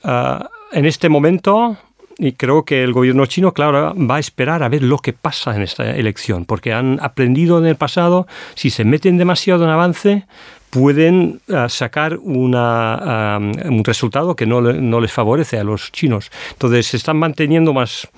en 0.72 0.86
este 0.86 1.10
momento, 1.10 1.76
y 2.18 2.32
creo 2.32 2.64
que 2.64 2.82
el 2.82 2.92
gobierno 2.92 3.26
chino, 3.26 3.52
claro, 3.52 3.94
va 3.94 4.16
a 4.16 4.18
esperar 4.18 4.62
a 4.62 4.68
ver 4.68 4.82
lo 4.82 4.98
que 4.98 5.12
pasa 5.12 5.54
en 5.54 5.62
esta 5.62 5.94
elección, 5.96 6.44
porque 6.44 6.72
han 6.72 6.98
aprendido 7.02 7.58
en 7.58 7.66
el 7.66 7.76
pasado, 7.76 8.26
si 8.54 8.70
se 8.70 8.84
meten 8.84 9.18
demasiado 9.18 9.64
en 9.64 9.70
avance, 9.70 10.26
pueden 10.70 11.40
ah, 11.52 11.68
sacar 11.68 12.18
una, 12.22 13.38
un 13.38 13.84
resultado 13.84 14.34
que 14.34 14.46
no, 14.46 14.60
no, 14.60 15.00
les 15.00 15.12
favorece 15.12 15.58
a 15.58 15.64
los 15.64 15.92
chinos. 15.92 16.30
Entonces 16.52 16.86
se 16.86 16.96
están 16.96 17.18
manteniendo 17.18 17.72
más 17.72 18.08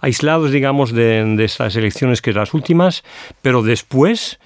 aislados, 0.00 0.50
digamos, 0.50 0.92
de, 0.92 1.24
de 1.36 1.44
estas 1.44 1.76
elecciones 1.76 2.22
que 2.22 2.32
las 2.32 2.54
últimas, 2.54 3.04
pero 3.42 3.62
después... 3.62 4.38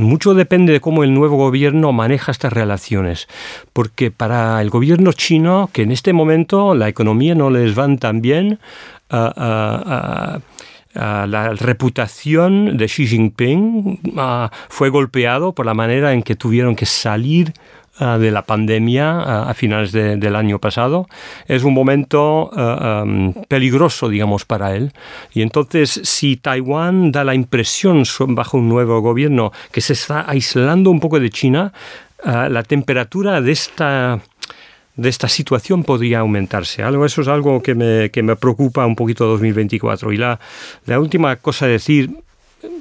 Mucho 0.00 0.34
depende 0.34 0.72
de 0.72 0.80
cómo 0.80 1.04
el 1.04 1.12
nuevo 1.12 1.36
gobierno 1.36 1.92
maneja 1.92 2.32
estas 2.32 2.52
relaciones, 2.52 3.28
porque 3.72 4.10
para 4.10 4.60
el 4.62 4.70
gobierno 4.70 5.12
chino, 5.12 5.70
que 5.72 5.82
en 5.82 5.92
este 5.92 6.12
momento 6.12 6.74
la 6.74 6.88
economía 6.88 7.34
no 7.34 7.50
les 7.50 7.78
va 7.78 7.94
tan 7.96 8.20
bien, 8.22 8.58
ah, 9.10 10.40
ah, 10.94 11.26
la 11.26 11.52
reputación 11.52 12.76
de 12.76 12.86
Xi 12.86 13.06
Jinping 13.06 14.00
ah, 14.16 14.50
fue 14.68 14.88
golpeado 14.88 15.52
por 15.52 15.66
la 15.66 15.74
manera 15.74 16.12
en 16.12 16.22
que 16.22 16.34
tuvieron 16.34 16.74
que 16.74 16.86
salir 16.86 17.52
ah, 17.98 18.18
de 18.18 18.30
la 18.30 18.42
pandemia 18.42 19.10
ah, 19.10 19.50
a 19.50 19.54
finales 19.54 19.92
del 19.92 20.36
año 20.36 20.58
pasado. 20.58 21.08
Es 21.46 21.64
un 21.64 21.74
momento 21.74 22.50
peligroso, 23.48 24.08
digamos, 24.08 24.44
para 24.44 24.74
él. 24.76 24.92
Y 25.32 25.42
entonces, 25.42 26.00
si 26.04 26.36
Taiwán 26.36 27.12
da 27.12 27.24
la 27.24 27.34
impresión 27.34 28.04
bajo 28.28 28.58
un 28.58 28.68
nuevo 28.68 29.00
gobierno 29.00 29.52
que 29.72 29.80
se 29.80 29.92
está 29.94 30.28
aislando 30.28 30.90
un 30.90 31.00
poco 31.00 31.20
de 31.20 31.30
China, 31.30 31.72
la 32.24 32.62
temperatura 32.62 33.40
de 33.40 33.52
esta 33.52 34.20
de 34.96 35.08
esta 35.08 35.28
situación 35.28 35.82
podría 35.82 36.18
aumentarse. 36.18 36.82
Algo, 36.82 37.06
eso 37.06 37.22
es 37.22 37.28
algo 37.28 37.62
que 37.62 37.74
me, 37.74 38.10
que 38.10 38.22
me 38.22 38.36
preocupa 38.36 38.84
un 38.84 38.96
poquito 38.96 39.24
2024. 39.26 40.12
Y 40.12 40.18
la, 40.18 40.38
la 40.84 41.00
última 41.00 41.36
cosa 41.36 41.64
a 41.64 41.68
decir 41.68 42.10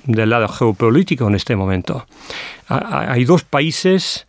del 0.06 0.30
lado 0.30 0.48
geopolítico 0.48 1.28
en 1.28 1.36
este 1.36 1.56
momento. 1.56 2.06
Hay 2.68 3.26
dos 3.26 3.44
países 3.44 4.28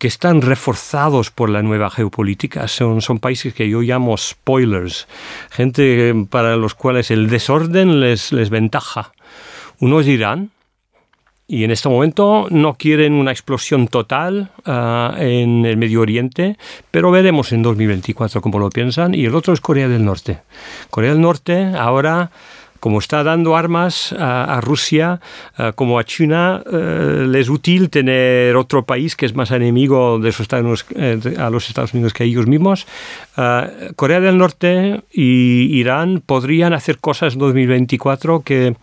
que 0.00 0.08
están 0.08 0.40
reforzados 0.40 1.30
por 1.30 1.50
la 1.50 1.62
nueva 1.62 1.90
geopolítica. 1.90 2.66
Son, 2.68 3.02
son 3.02 3.18
países 3.18 3.52
que 3.52 3.68
yo 3.68 3.82
llamo 3.82 4.16
spoilers, 4.16 5.06
gente 5.50 6.14
para 6.30 6.56
los 6.56 6.74
cuales 6.74 7.10
el 7.10 7.28
desorden 7.28 8.00
les, 8.00 8.32
les 8.32 8.48
ventaja. 8.48 9.12
Uno 9.78 10.00
es 10.00 10.06
Irán, 10.08 10.52
y 11.46 11.64
en 11.64 11.70
este 11.70 11.90
momento 11.90 12.46
no 12.48 12.74
quieren 12.74 13.12
una 13.12 13.30
explosión 13.30 13.88
total 13.88 14.52
ah, 14.64 15.16
en 15.18 15.66
el 15.66 15.76
Medio 15.76 16.00
Oriente, 16.00 16.56
pero 16.90 17.10
veremos 17.10 17.52
en 17.52 17.62
2024 17.62 18.40
cómo 18.40 18.58
lo 18.58 18.70
piensan. 18.70 19.14
Y 19.14 19.26
el 19.26 19.34
otro 19.34 19.52
es 19.52 19.60
Corea 19.60 19.88
del 19.88 20.04
Norte. 20.04 20.38
Corea 20.88 21.10
del 21.10 21.20
Norte 21.20 21.72
ahora 21.76 22.30
como 22.80 22.98
está 22.98 23.22
dando 23.22 23.56
armas 23.56 24.14
a, 24.18 24.60
Rusia, 24.60 25.20
como 25.74 25.98
a 25.98 26.04
China, 26.04 26.62
eh, 26.70 27.26
les 27.28 27.40
es 27.40 27.48
útil 27.48 27.88
tener 27.88 28.54
otro 28.56 28.84
país 28.84 29.16
que 29.16 29.26
es 29.26 29.34
más 29.34 29.50
enemigo 29.50 30.18
de, 30.18 30.28
Estados, 30.28 30.84
eh, 30.94 31.18
a 31.38 31.50
los 31.50 31.68
Estados 31.68 31.94
Unidos 31.94 32.12
que 32.12 32.24
ellos 32.24 32.46
mismos. 32.46 32.86
Eh, 33.36 33.92
Corea 33.96 34.20
del 34.20 34.36
Norte 34.36 35.02
y 35.12 35.78
Irán 35.78 36.22
podrían 36.24 36.72
hacer 36.72 36.98
cosas 36.98 37.32
en 37.32 37.40
2024 37.40 38.42
que, 38.42 38.76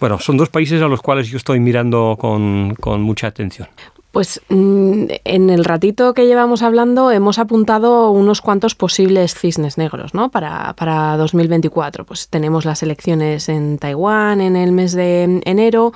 bueno, 0.00 0.18
son 0.18 0.36
dos 0.36 0.48
países 0.48 0.82
a 0.82 0.88
los 0.88 1.00
cuales 1.00 1.28
yo 1.28 1.36
estoy 1.36 1.60
mirando 1.60 2.16
con 2.18 3.02
mucha 3.02 3.28
atención. 3.28 3.68
Pues 4.12 4.40
mm, 4.48 5.04
en 5.24 5.50
el 5.50 5.64
ratito 5.64 6.14
que 6.14 6.26
llevamos 6.26 6.62
hablando 6.62 7.12
hemos 7.12 7.38
apuntado 7.38 8.10
unos 8.10 8.40
cuantos 8.40 8.74
posibles 8.74 9.34
cisnes 9.34 9.78
negros 9.78 10.14
¿no? 10.14 10.30
para, 10.30 10.74
para 10.74 11.16
2024. 11.16 12.04
Pues 12.04 12.28
tenemos 12.28 12.64
las 12.64 12.82
elecciones 12.82 13.48
en 13.48 13.78
Taiwán 13.78 14.40
en 14.40 14.56
el 14.56 14.72
mes 14.72 14.92
de 14.92 15.40
enero, 15.44 15.92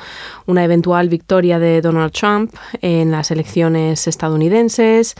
una 0.46 0.62
eventual 0.62 1.09
victoria 1.09 1.59
de 1.59 1.81
Donald 1.81 2.12
Trump 2.12 2.55
en 2.83 3.11
las 3.11 3.33
elecciones 3.33 4.07
estadounidenses. 4.07 5.16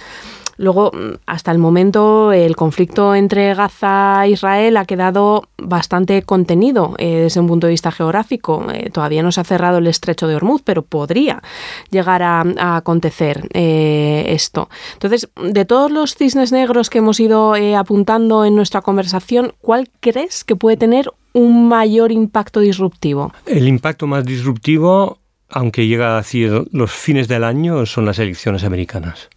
Luego, 0.57 0.91
mm, 0.93 1.15
hasta 1.27 1.51
el 1.51 1.59
momento, 1.59 2.33
el 2.33 2.57
conflicto 2.57 3.15
entre 3.15 3.55
Gaza 3.55 4.25
e 4.25 4.31
Israel 4.31 4.77
ha 4.77 4.85
quedado 4.85 5.49
bastante 5.59 6.23
contenido 6.23 6.95
eh, 6.99 7.23
desde 7.23 7.41
un 7.41 7.47
punto 7.47 7.67
de 7.67 7.73
vista 7.73 7.91
geográfico. 7.91 8.67
Eh, 8.73 8.91
todavía 8.91 9.23
no 9.23 9.33
se 9.33 9.41
ha 9.41 9.45
cerrado 9.45 9.79
el 9.79 9.87
estrecho 9.87 10.27
de 10.27 10.37
Hormuz, 10.37 10.63
pero 10.63 10.83
podría 10.83 11.43
llegar 11.91 12.23
a, 12.23 12.45
acontecer 12.77 13.49
eh, 13.53 14.27
esto. 14.29 14.69
Entonces, 14.95 15.29
de 15.37 15.65
todos 15.65 15.91
los 15.91 16.15
cisnes 16.15 16.53
negros 16.53 16.91
que 16.91 16.99
hemos 16.99 17.21
ido 17.21 17.55
apuntando 17.77 18.45
en 18.45 18.55
nuestra 18.55 18.83
conversación, 18.83 19.55
¿cuál 19.61 19.89
crees 20.01 20.45
que 20.45 20.57
puede 20.57 20.77
tener 20.77 21.11
un 21.33 21.69
mayor 21.69 22.13
impacto 22.13 22.61
disruptivo? 22.61 23.33
El 23.47 23.69
impacto 23.69 24.07
más 24.07 24.25
disruptivo, 24.25 25.19
aunque 25.49 25.87
llega 25.87 26.15
a 26.15 26.17
decir 26.19 26.65
los 26.73 26.93
fines 26.93 27.29
del 27.29 27.45
año, 27.45 27.87
son 27.87 28.07
las 28.07 28.19
elecciones 28.19 28.65
americanas 28.65 29.31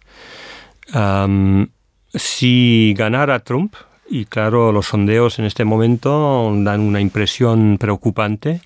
si 2.14 2.94
ganara 2.96 3.40
Trump, 3.40 3.74
y 4.10 4.24
claro, 4.24 4.72
los 4.72 4.86
sondeos 4.86 5.38
en 5.38 5.44
este 5.44 5.64
momento 5.64 6.52
dan 6.56 6.80
una 6.80 7.00
impresión 7.00 7.76
preocupante, 7.78 8.62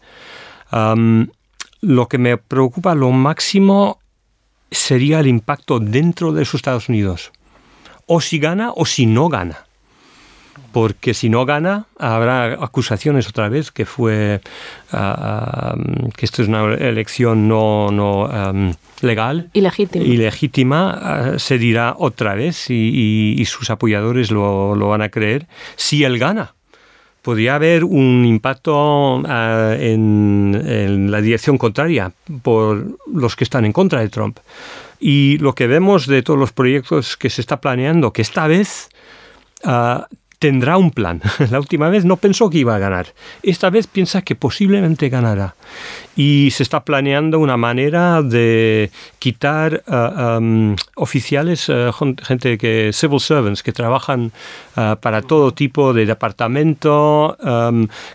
lo 1.81 2.09
que 2.09 2.19
me 2.19 2.37
preocupa 2.37 2.95
lo 2.95 3.11
máximo 3.11 3.99
sería 4.71 5.21
el 5.21 5.27
impacto 5.27 5.81
dentro 5.81 6.33
de 6.33 6.41
los 6.41 6.55
Estados 6.55 6.89
Unidos. 6.89 7.33
O 8.07 8.21
si 8.21 8.39
gana 8.39 8.73
o 8.75 8.87
si 8.87 9.07
no 9.07 9.29
gana 9.29 9.67
porque 10.73 11.15
si 11.15 11.29
no 11.29 11.45
gana 11.45 11.87
habrá 11.99 12.55
acusaciones 12.55 13.29
otra 13.29 13.49
vez 13.49 13.71
que 13.71 13.87
fue 13.87 14.41
ah, 14.93 15.75
que 16.17 16.25
esto 16.25 16.43
es 16.43 16.49
una 16.49 16.75
elección 16.75 17.49
no, 17.49 17.91
no 17.91 18.75
legal. 19.01 19.51
Ilegítima, 19.53 20.05
ilegítima 20.05 20.91
ah, 20.91 21.39
se 21.39 21.59
dirá 21.59 21.95
otra 21.99 22.35
vez 22.35 22.71
y, 22.71 23.43
sus 23.47 23.71
apoyadores 23.71 24.31
lo, 24.31 24.75
lo, 24.75 24.89
van 24.89 25.03
a 25.03 25.11
creer. 25.11 25.47
Si 25.77 26.05
él 26.05 26.19
gana 26.19 26.55
podría 27.23 27.55
haber 27.55 27.85
un 27.85 28.25
impacto 28.27 29.23
ah, 29.27 29.75
en, 29.79 31.09
la 31.11 31.21
dirección 31.21 31.57
contraria 31.57 32.13
por 32.43 32.99
los 33.13 33.37
que 33.37 33.45
están 33.45 33.65
en 33.65 33.73
contra 33.73 34.01
de 34.01 34.09
Trump. 34.09 34.39
Y 35.01 35.39
lo 35.39 35.55
que 35.55 35.67
vemos 35.67 36.07
de 36.07 36.23
todos 36.23 36.39
los 36.39 36.53
proyectos 36.53 37.17
que 37.17 37.31
se 37.31 37.41
está 37.41 37.61
planeando, 37.61 38.13
que 38.13 38.23
esta 38.23 38.47
vez 38.47 38.89
ah, 39.65 40.07
tendrá 40.43 40.77
un 40.77 40.91
plan. 40.91 41.23
La 41.53 41.61
última 41.61 41.89
vez 41.89 42.05
no 42.05 42.17
pensó 42.17 42.51
que 42.51 42.59
iba 42.59 42.75
a 42.75 42.79
ganar. 42.81 43.07
Esta 43.45 43.71
vez 43.71 43.87
piensa 43.87 44.23
que 44.23 44.35
posiblemente 44.35 45.09
ganará. 45.09 45.55
Y 46.17 46.51
se 46.51 46.65
está 46.65 46.85
planeando 46.85 47.39
una 47.39 47.57
manera 47.57 48.23
de 48.23 48.91
quitar 49.21 49.85
uh, 49.87 50.75
oficiales, 50.97 51.69
uh, 51.69 51.93
gente 52.25 52.59
que, 52.59 52.91
civil 52.93 53.21
servants, 53.21 53.63
que 53.63 53.71
trabajan 53.71 54.33
uh, 54.77 54.97
para 54.97 55.23
todo 55.23 55.55
tipo 55.55 55.95
de 55.95 56.07
departamento, 56.07 57.39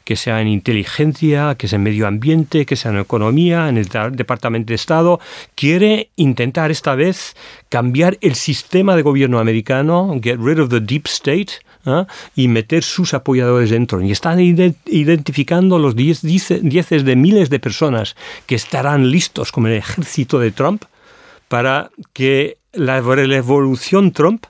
que 0.04 0.16
sea 0.18 0.42
en 0.42 0.50
inteligencia, 0.50 1.56
que 1.56 1.70
sea 1.70 1.78
en 1.78 1.84
medio 1.84 2.08
ambiente, 2.08 2.66
que 2.66 2.76
sea 2.76 2.92
en 2.92 2.98
economía, 2.98 3.70
en 3.70 3.78
el 3.78 3.88
departamento 4.12 4.72
de 4.72 4.76
Estado. 4.76 5.22
Quiere 5.56 6.10
intentar 6.18 6.72
esta 6.72 6.94
vez 6.94 7.38
cambiar 7.70 8.18
el 8.20 8.36
sistema 8.36 8.98
de 8.98 9.02
gobierno 9.02 9.40
americano, 9.40 10.20
get 10.22 10.38
rid 10.42 10.60
of 10.60 10.70
the 10.70 10.82
deep 10.82 11.08
state, 11.08 11.54
¿ah? 11.86 12.08
y 12.36 12.48
meter 12.48 12.84
sus 12.84 13.14
apoyadores 13.14 13.70
dentro. 13.70 14.02
Y 14.02 14.12
están 14.12 14.40
identificando 14.40 15.80
los 15.80 15.96
dieces 15.96 17.06
de 17.06 17.16
miles 17.16 17.50
de 17.50 17.60
personas 17.60 18.16
que 18.46 18.56
estarán 18.56 19.12
listos 19.12 19.52
como 19.52 19.68
el 19.68 19.74
ejército 19.74 20.40
de 20.40 20.52
Trump 20.52 20.84
para 21.48 21.90
que 22.14 22.58
la 22.74 23.02
revolución 23.02 24.12
Trump 24.12 24.46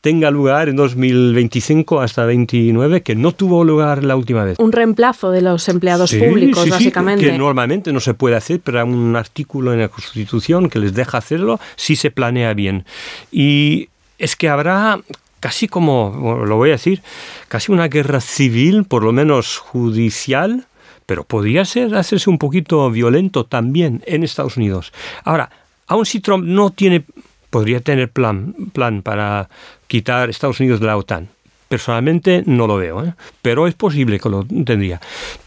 tenga 0.00 0.30
lugar 0.30 0.68
en 0.68 0.76
2025 0.76 2.00
hasta 2.00 2.24
29, 2.24 3.02
que 3.02 3.14
no 3.14 3.32
tuvo 3.32 3.64
lugar 3.64 4.02
la 4.02 4.16
última 4.16 4.44
vez. 4.44 4.58
Un 4.58 4.72
reemplazo 4.72 5.30
de 5.30 5.42
los 5.42 5.68
empleados 5.68 6.14
públicos, 6.14 6.68
básicamente. 6.68 7.26
que 7.26 7.36
normalmente 7.36 7.92
no 7.92 8.00
se 8.00 8.14
puede 8.14 8.36
hacer, 8.36 8.60
pero 8.60 8.80
hay 8.80 8.88
un 8.88 9.14
artículo 9.16 9.72
en 9.72 9.80
la 9.80 9.88
Constitución 9.88 10.70
que 10.70 10.78
les 10.78 10.94
deja 10.94 11.18
hacerlo 11.18 11.60
si 11.76 11.96
se 11.96 12.10
planea 12.10 12.54
bien. 12.54 12.84
Y 13.30 13.88
es 14.18 14.36
que 14.36 14.48
habrá 14.48 15.00
casi 15.40 15.68
como, 15.68 16.44
lo 16.46 16.56
voy 16.56 16.70
a 16.70 16.72
decir, 16.72 17.02
casi 17.48 17.72
una 17.72 17.88
guerra 17.88 18.20
civil, 18.20 18.84
por 18.84 19.02
lo 19.02 19.12
menos 19.12 19.58
judicial, 19.58 20.66
pero 21.06 21.24
podría 21.24 21.64
ser 21.64 21.94
hacerse 21.96 22.30
un 22.30 22.38
poquito 22.38 22.88
violento 22.90 23.44
también 23.44 24.02
en 24.06 24.22
Estados 24.22 24.56
Unidos. 24.56 24.92
Ahora, 25.24 25.50
aun 25.86 26.06
si 26.06 26.20
Trump 26.20 26.44
no 26.44 26.70
tiene, 26.70 27.04
podría 27.50 27.80
tener 27.80 28.10
plan, 28.10 28.54
plan 28.72 29.02
para 29.02 29.48
quitar 29.88 30.30
Estados 30.30 30.60
Unidos 30.60 30.78
de 30.78 30.86
la 30.86 30.96
OTAN. 30.96 31.28
Personalmente 31.68 32.42
no 32.46 32.66
lo 32.66 32.76
veo, 32.76 33.04
¿eh? 33.04 33.14
pero 33.42 33.66
es 33.66 33.74
posible 33.74 34.20
que 34.20 34.28
lo 34.28 34.44
tendría. 34.44 35.00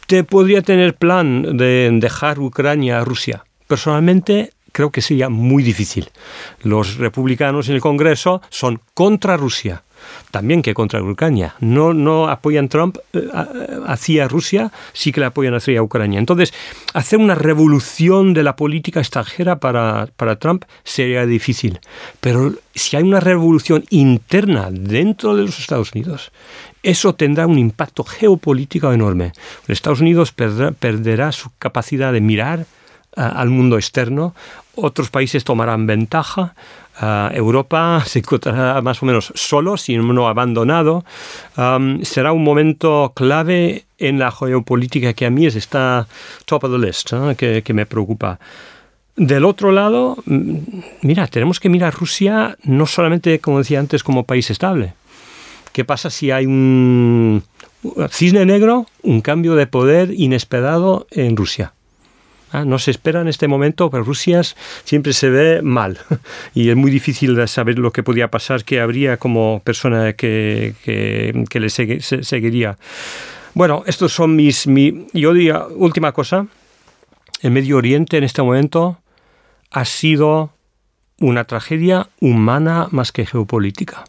Te 0.08 0.24
podría 0.24 0.62
tener 0.62 0.96
plan 0.96 1.58
de 1.58 1.90
dejar 1.94 2.40
Ucrania 2.40 3.00
a 3.00 3.06
Rusia. 3.06 3.44
Personalmente 3.68 4.52
creo 4.74 4.92
que 4.92 5.02
sería 5.02 5.30
muy 5.30 5.64
difícil. 5.64 6.10
Los 6.62 6.98
republicanos 6.98 7.70
en 7.70 7.76
el 7.76 7.82
Congreso 7.82 8.42
son 8.50 8.82
contra 8.94 9.38
Rusia, 9.38 9.84
también 10.32 10.62
que 10.62 10.74
contra 10.74 11.02
Ucrania. 11.02 11.56
No, 11.62 11.94
no 11.94 12.28
apoyan 12.28 12.68
Trump 12.68 12.98
eh, 13.14 13.30
hacia 13.86 14.28
Rusia, 14.28 14.74
sí 14.92 15.14
que 15.14 15.22
le 15.22 15.28
apoyan 15.28 15.54
hacia 15.54 15.82
Ucrania. 15.82 16.20
Entonces, 16.20 16.54
hacer 16.94 17.20
una 17.20 17.36
revolución 17.36 18.34
de 18.34 18.44
la 18.44 18.58
política 18.58 19.00
extranjera 19.00 19.60
para, 19.60 20.10
para 20.18 20.38
Trump 20.38 20.66
sería 20.84 21.26
difícil. 21.26 21.80
Pero 22.20 22.54
si 22.76 22.98
hay 22.98 23.04
una 23.04 23.20
revolución 23.20 23.86
interna 23.92 24.70
dentro 24.72 25.36
de 25.36 25.44
los 25.44 25.60
Estados 25.60 25.94
Unidos, 25.94 26.32
eso 26.82 27.14
tendrá 27.14 27.48
un 27.48 27.60
impacto 27.60 28.04
geopolítico 28.04 28.92
enorme. 28.92 29.32
Estados 29.68 30.02
Unidos 30.02 30.34
perderá 30.34 31.32
su 31.32 31.52
capacidad 31.58 32.12
de 32.12 32.20
mirar 32.20 32.66
al 33.16 33.50
mundo 33.50 33.78
externo, 33.78 34.34
otros 34.76 35.10
países 35.10 35.44
tomarán 35.44 35.86
ventaja, 35.86 36.56
Europa 37.02 38.04
se 38.06 38.20
encontrará 38.20 38.82
más 38.82 39.02
o 39.02 39.06
menos 39.06 39.32
solo, 39.36 39.78
si 39.78 39.98
no 39.98 40.28
abandonado. 40.28 41.04
será 42.02 42.32
un 42.32 42.44
momento 42.44 43.14
clave 43.16 43.86
en 43.98 44.20
la 44.20 44.32
geopolítica 44.32 45.14
que 45.14 45.26
a 45.26 45.30
mí 45.30 45.46
está 45.46 46.08
top 46.46 46.66
of 46.66 46.72
the 46.72 46.86
list, 46.86 47.14
que, 47.38 47.62
que, 47.64 47.74
me 47.74 47.86
preocupa. 47.86 48.40
Del 49.16 49.46
otro 49.46 49.72
lado, 49.72 50.18
mira, 51.02 51.28
tenemos 51.28 51.60
que 51.60 51.70
mirar 51.70 51.94
Rusia 51.94 52.58
no 52.64 52.88
solamente, 52.88 53.40
como 53.40 53.60
decía 53.60 53.80
antes, 53.80 54.04
como 54.04 54.24
país 54.24 54.50
estable. 54.50 54.94
¿Qué 55.72 55.86
pasa 55.86 56.10
si 56.10 56.32
hay 56.32 56.46
un 56.46 57.44
cisne 58.10 58.46
negro, 58.46 58.88
un 59.02 59.22
cambio 59.22 59.56
de 59.56 59.68
poder 59.68 60.12
inesperado 60.16 61.08
en 61.12 61.36
Rusia? 61.36 61.74
Ah, 62.54 62.66
no 62.66 62.78
se 62.78 62.92
espera 62.92 63.20
en 63.20 63.28
este 63.28 63.48
momento, 63.48 63.90
pero 63.90 64.04
Rusia 64.04 64.40
siempre 64.84 65.12
se 65.14 65.32
ve 65.32 65.64
mal 65.64 65.98
y 66.54 66.70
es 66.70 66.76
muy 66.76 66.92
difícil 66.92 67.48
saber 67.48 67.80
lo 67.80 67.92
que 67.92 68.04
podía 68.04 68.30
pasar, 68.30 68.64
que 68.64 68.80
habría 68.80 69.18
como 69.18 69.64
persona 69.66 70.14
que, 70.14 70.76
que, 70.84 71.60
le 71.60 71.70
seguiría. 71.70 72.78
Bueno, 73.56 73.84
estos 73.88 74.14
son 74.14 74.36
mis... 74.36 74.68
Mi, 74.68 75.08
yo 75.14 75.34
diría, 75.34 75.66
última 75.66 76.12
cosa, 76.12 76.46
el 77.42 77.50
Medio 77.50 77.78
Oriente 77.78 78.18
en 78.18 78.24
este 78.24 78.44
momento 78.44 79.00
ha 79.72 79.86
sido 79.86 80.54
una 81.20 81.46
tragedia 81.46 82.08
humana 82.20 82.88
más 82.92 83.12
que 83.12 83.26
geopolítica. 83.26 84.06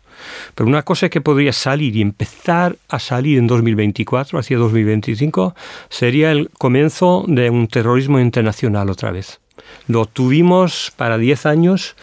Pero 0.54 0.68
una 0.68 0.82
cosa 0.82 1.08
que 1.08 1.20
podría 1.20 1.52
salir 1.52 1.96
y 1.96 2.02
empezar 2.02 2.76
a 2.88 2.98
salir 2.98 3.38
en 3.38 3.46
2024, 3.46 4.38
hacia 4.38 4.58
2025, 4.58 5.54
sería 5.88 6.32
el 6.32 6.50
comienzo 6.50 7.24
de 7.26 7.50
un 7.50 7.68
terrorismo 7.68 8.20
internacional 8.20 8.90
otra 8.90 9.10
vez. 9.10 9.40
Lo 9.86 10.06
tuvimos 10.06 10.92
para 10.96 11.18
10 11.18 11.46
años, 11.46 11.96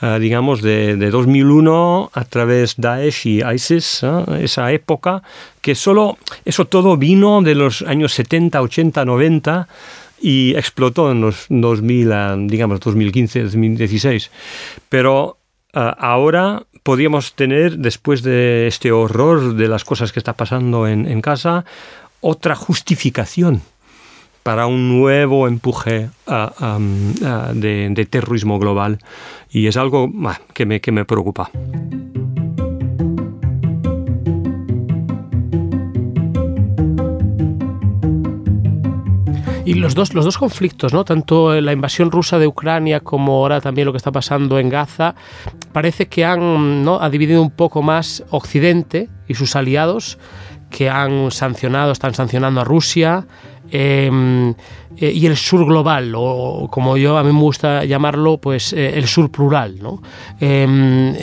eh, 0.00 0.18
digamos, 0.20 0.62
de, 0.62 0.96
2001 0.96 2.10
a 2.12 2.24
través 2.24 2.76
de 2.76 2.88
Daesh 2.88 3.26
y 3.26 3.42
ISIS, 3.44 4.02
esa 4.40 4.72
época, 4.72 5.22
que 5.60 5.74
solo, 5.74 6.18
eso 6.44 6.64
todo 6.66 6.96
vino 6.96 7.42
de 7.42 7.54
los 7.54 7.82
años 7.82 8.12
70, 8.14 8.60
80, 8.62 9.04
90 9.04 9.68
y 10.20 10.54
explotó 10.56 11.12
en 11.12 11.20
los 11.20 11.46
2000, 11.48 12.48
digamos, 12.48 12.80
2015, 12.80 13.42
2016. 13.44 14.30
Pero 14.88 15.38
eh, 15.74 15.92
ahora 15.98 16.64
podríamos 16.88 17.34
tener, 17.34 17.76
después 17.76 18.22
de 18.22 18.66
este 18.66 18.92
horror 18.92 19.56
de 19.56 19.68
las 19.68 19.84
cosas 19.84 20.10
que 20.10 20.18
está 20.18 20.32
pasando 20.32 20.88
en, 20.88 21.20
casa, 21.20 21.66
otra 22.22 22.54
justificación 22.54 23.60
para 24.42 24.66
un 24.66 24.98
nuevo 24.98 25.46
empuje 25.48 26.08
de, 27.52 28.08
terrorismo 28.08 28.58
global. 28.58 29.00
Y 29.50 29.66
es 29.66 29.76
algo 29.76 30.10
que 30.54 30.64
me, 30.64 30.80
que 30.80 30.90
me 30.90 31.04
preocupa. 31.04 31.50
Y 39.68 39.74
los 39.74 39.94
dos, 39.94 40.14
los 40.14 40.24
dos 40.24 40.38
conflictos, 40.38 40.94
¿no? 40.94 41.04
tanto 41.04 41.60
la 41.60 41.72
invasión 41.72 42.10
rusa 42.10 42.38
de 42.38 42.46
Ucrania 42.46 43.00
como 43.00 43.32
ahora 43.32 43.60
también 43.60 43.84
lo 43.84 43.92
que 43.92 43.98
está 43.98 44.10
pasando 44.10 44.58
en 44.58 44.70
Gaza, 44.70 45.14
parece 45.72 46.06
que 46.06 46.24
han 46.24 46.82
¿no? 46.82 47.02
ha 47.02 47.10
dividido 47.10 47.42
un 47.42 47.50
poco 47.50 47.82
más 47.82 48.24
Occidente 48.30 49.10
y 49.28 49.34
sus 49.34 49.56
aliados, 49.56 50.18
que 50.70 50.88
han 50.88 51.30
sancionado, 51.30 51.92
están 51.92 52.14
sancionando 52.14 52.62
a 52.62 52.64
Rusia, 52.64 53.26
em, 53.70 54.54
eh, 54.96 55.12
y 55.12 55.26
el 55.26 55.36
sur 55.36 55.66
global, 55.66 56.14
o 56.16 56.68
como 56.70 56.96
yo 56.96 57.18
a 57.18 57.22
mí 57.22 57.30
me 57.30 57.40
gusta 57.40 57.84
llamarlo, 57.84 58.38
pues 58.38 58.72
eh, 58.72 58.92
el 58.94 59.06
sur 59.06 59.30
plural. 59.30 59.80
¿no? 59.82 60.00
Em, 60.40 61.14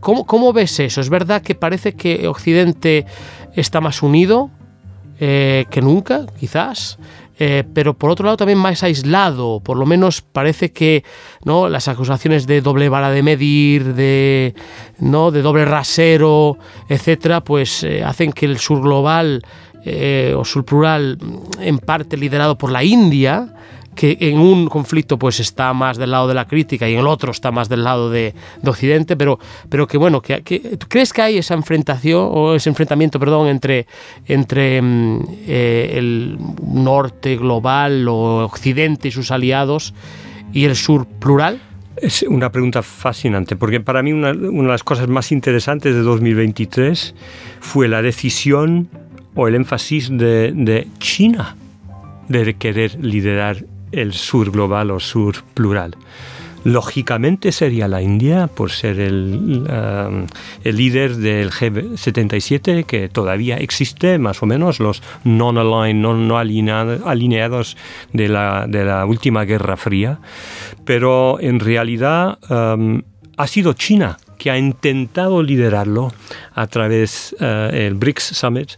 ¿cómo, 0.00 0.24
¿cómo, 0.24 0.54
ves 0.54 0.80
eso? 0.80 1.02
¿Es 1.02 1.10
verdad 1.10 1.42
que 1.42 1.54
parece 1.54 1.92
que 1.92 2.26
Occidente 2.26 3.04
está 3.54 3.82
más 3.82 4.02
unido 4.02 4.50
eh, 5.20 5.66
que 5.70 5.80
nunca, 5.80 6.26
quizás? 6.38 6.98
Eh, 7.38 7.64
pero 7.74 7.94
por 7.94 8.10
otro 8.10 8.26
lado 8.26 8.36
también 8.36 8.58
más 8.58 8.82
aislado, 8.84 9.60
por 9.60 9.76
lo 9.76 9.86
menos 9.86 10.22
parece 10.22 10.70
que 10.70 11.02
¿no? 11.44 11.68
las 11.68 11.88
acusaciones 11.88 12.46
de 12.46 12.60
doble 12.60 12.88
vara 12.88 13.10
de 13.10 13.24
medir, 13.24 13.94
de, 13.94 14.54
¿no? 15.00 15.32
de 15.32 15.42
doble 15.42 15.64
rasero, 15.64 16.58
etcétera, 16.88 17.42
pues 17.42 17.82
eh, 17.82 18.04
hacen 18.04 18.32
que 18.32 18.46
el 18.46 18.58
sur 18.58 18.80
global 18.82 19.42
eh, 19.84 20.32
o 20.36 20.44
sur 20.44 20.64
plural, 20.64 21.18
en 21.60 21.78
parte 21.78 22.16
liderado 22.16 22.56
por 22.56 22.70
la 22.70 22.84
India, 22.84 23.52
que 23.94 24.16
en 24.20 24.38
un 24.38 24.68
conflicto 24.68 25.18
pues 25.18 25.40
está 25.40 25.72
más 25.72 25.96
del 25.96 26.10
lado 26.10 26.28
de 26.28 26.34
la 26.34 26.46
crítica 26.46 26.88
y 26.88 26.94
en 26.94 27.00
el 27.00 27.06
otro 27.06 27.30
está 27.30 27.50
más 27.50 27.68
del 27.68 27.84
lado 27.84 28.10
de, 28.10 28.34
Occidente, 28.64 29.16
pero, 29.16 29.38
pero 29.68 29.86
que 29.86 29.98
bueno, 29.98 30.20
que, 30.20 30.40
¿tú 30.40 30.86
crees 30.88 31.12
que 31.12 31.22
hay 31.22 31.38
esa 31.38 31.54
enfrentación 31.54 32.28
o 32.30 32.54
ese 32.54 32.68
enfrentamiento, 32.68 33.20
perdón, 33.20 33.48
entre, 33.48 33.86
entre 34.26 34.80
mm, 34.82 35.20
eh, 35.46 35.92
el 35.94 36.38
norte 36.62 37.36
global 37.36 38.08
o 38.08 38.44
Occidente 38.44 39.08
y 39.08 39.10
sus 39.10 39.30
aliados 39.30 39.94
y 40.52 40.64
el 40.64 40.76
sur 40.76 41.06
plural? 41.06 41.60
Es 41.96 42.22
una 42.22 42.50
pregunta 42.50 42.82
fascinante, 42.82 43.54
porque 43.54 43.80
para 43.80 44.02
mí 44.02 44.12
una, 44.12 44.32
de 44.32 44.50
las 44.64 44.82
cosas 44.82 45.08
más 45.08 45.30
interesantes 45.30 45.94
de 45.94 46.00
2023 46.00 47.14
fue 47.60 47.86
la 47.86 48.02
decisión 48.02 48.88
o 49.36 49.46
el 49.46 49.54
énfasis 49.54 50.10
de 50.10 50.88
China 50.98 51.56
de 52.28 52.54
querer 52.54 52.96
liderar 53.00 53.64
el 54.00 54.12
sur 54.12 54.50
global 54.50 54.90
o 54.90 55.00
sur 55.00 55.42
plural. 55.54 55.96
Lógicamente 56.64 57.52
sería 57.52 57.88
la 57.88 58.00
India 58.00 58.46
por 58.46 58.70
ser 58.70 58.98
el, 58.98 59.66
el 60.64 60.76
líder 60.76 61.16
del 61.16 61.50
G77 61.50 62.86
que 62.86 63.10
todavía 63.10 63.58
existe, 63.58 64.18
más 64.18 64.42
o 64.42 64.46
menos, 64.46 64.80
los 64.80 65.02
non-aligned, 65.24 66.00
no, 66.00 66.38
alineados 66.38 67.76
de 68.14 68.28
la, 68.28 69.04
última 69.06 69.44
Guerra 69.44 69.76
Fría. 69.76 70.20
Pero 70.86 71.38
en 71.38 71.60
realidad 71.60 72.38
um, 72.48 73.02
ha 73.36 73.46
sido 73.46 73.74
China 73.74 74.16
que 74.38 74.50
ha 74.50 74.56
intentado 74.56 75.42
liderarlo 75.42 76.14
a 76.54 76.66
través 76.66 77.36
del 77.38 77.92
uh, 77.92 77.98
BRICS 77.98 78.24
Summit 78.36 78.70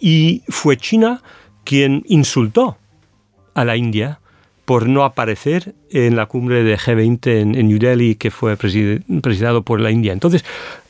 y 0.00 0.42
fue 0.48 0.76
China 0.76 1.22
quien 1.64 2.02
insultó 2.08 2.76
a 3.54 3.64
la 3.64 3.76
India 3.76 4.18
por 4.64 4.88
no 4.88 5.04
aparecer 5.04 5.74
en 5.90 6.16
la 6.16 6.26
cumbre 6.26 6.62
de 6.62 6.78
G20 6.78 7.26
en, 7.40 7.68
New 7.68 7.78
Delhi 7.78 8.14
que 8.14 8.30
fue 8.30 8.56
presidido 8.56 9.62
por 9.62 9.80
la 9.80 9.90
India. 9.90 10.12
Entonces, 10.12 10.44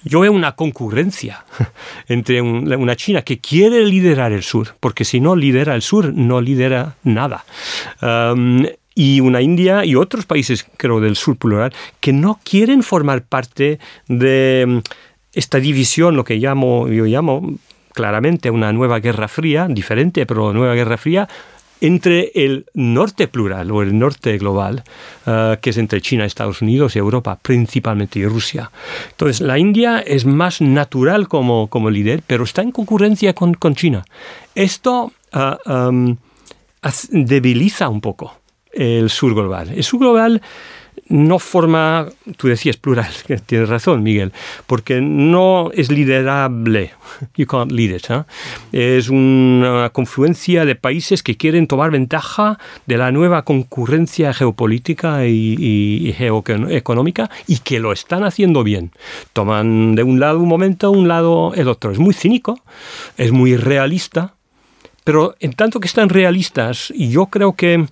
yo 0.04 0.20
veo 0.20 0.32
una 0.32 0.52
concurrencia 0.52 1.44
entre 2.08 2.42
una 2.42 2.96
China 2.96 3.22
que 3.22 3.38
quiere 3.38 3.84
liderar 3.86 4.32
el 4.32 4.42
sur, 4.42 4.74
porque 4.78 5.04
si 5.04 5.20
no 5.20 5.36
lidera 5.36 5.74
el 5.74 5.82
sur, 5.82 6.12
no 6.12 6.40
lidera 6.40 6.96
nada. 7.02 7.44
Um, 8.02 8.66
y 8.94 9.20
una 9.20 9.40
India 9.40 9.86
y 9.86 9.94
otros 9.94 10.26
países, 10.26 10.66
creo, 10.76 11.00
del 11.00 11.16
sur 11.16 11.36
plural, 11.36 11.72
que 12.00 12.12
no 12.12 12.40
quieren 12.44 12.82
formar 12.82 13.22
parte 13.22 13.78
de 14.06 14.64
um, 14.66 14.82
esta 15.32 15.58
división, 15.58 16.14
lo 16.14 16.24
que 16.24 16.36
llamo, 16.36 16.88
yo 16.88 17.06
llamo 17.06 17.54
claramente 17.94 18.50
una 18.50 18.70
nueva 18.72 19.00
guerra 19.00 19.28
fría, 19.28 19.66
diferente, 19.68 20.26
pero 20.26 20.52
nueva 20.52 20.74
guerra 20.74 20.98
fría, 20.98 21.26
entre 21.82 22.30
el 22.36 22.66
norte 22.74 23.26
plural 23.26 23.72
o 23.72 23.82
el 23.82 23.98
norte 23.98 24.38
global, 24.38 24.84
eh, 25.26 25.58
que 25.60 25.70
es 25.70 25.76
entre 25.78 26.00
China, 26.00 26.24
Estados 26.24 26.62
Unidos 26.62 26.94
y 26.94 27.00
Europa, 27.00 27.38
principalmente 27.42 28.20
y 28.20 28.26
Rusia. 28.26 28.70
Entonces, 29.10 29.40
la 29.40 29.58
India 29.58 29.98
es 29.98 30.24
más 30.24 30.60
natural 30.60 31.26
como, 31.26 31.66
como 31.66 31.90
líder, 31.90 32.22
pero 32.24 32.44
está 32.44 32.62
en 32.62 32.70
concurrencia 32.70 33.34
con, 33.34 33.54
con 33.54 33.74
China. 33.74 34.04
Esto 34.54 35.12
eh, 35.32 35.56
em, 35.66 36.16
debiliza 37.10 37.88
un 37.88 38.00
poco 38.00 38.32
el 38.70 39.10
sur 39.10 39.34
global. 39.34 39.70
El 39.70 39.82
sur 39.82 39.98
global 39.98 40.40
no 41.08 41.38
forma, 41.38 42.08
tú 42.36 42.48
decías 42.48 42.76
plural, 42.76 43.10
tienes 43.46 43.68
razón 43.68 44.02
Miguel, 44.02 44.32
porque 44.66 45.00
no 45.00 45.70
es 45.72 45.90
liderable, 45.90 46.92
you 47.36 47.46
can't 47.46 47.72
lead 47.72 47.96
it, 47.96 48.10
¿eh? 48.10 48.96
es 48.96 49.08
una 49.08 49.90
confluencia 49.90 50.64
de 50.64 50.74
países 50.74 51.22
que 51.22 51.36
quieren 51.36 51.66
tomar 51.66 51.90
ventaja 51.90 52.58
de 52.86 52.96
la 52.96 53.12
nueva 53.12 53.44
concurrencia 53.44 54.32
geopolítica 54.32 55.26
y, 55.26 56.14
geoeconómica 56.16 57.30
y 57.46 57.58
que 57.58 57.78
lo 57.78 57.92
están 57.92 58.24
haciendo 58.24 58.62
bien. 58.64 58.92
Toman 59.32 59.94
de 59.94 60.02
un 60.02 60.20
lado 60.20 60.38
un 60.38 60.48
momento, 60.48 60.90
un 60.90 61.08
lado 61.08 61.52
el 61.54 61.68
otro. 61.68 61.90
Es 61.90 61.98
muy 61.98 62.14
cínico, 62.14 62.60
es 63.16 63.32
muy 63.32 63.56
realista, 63.56 64.34
pero 65.04 65.34
en 65.40 65.52
tanto 65.52 65.80
que 65.80 65.88
están 65.88 66.08
realistas, 66.08 66.92
yo 66.96 67.26
creo 67.26 67.54
que 67.54 67.86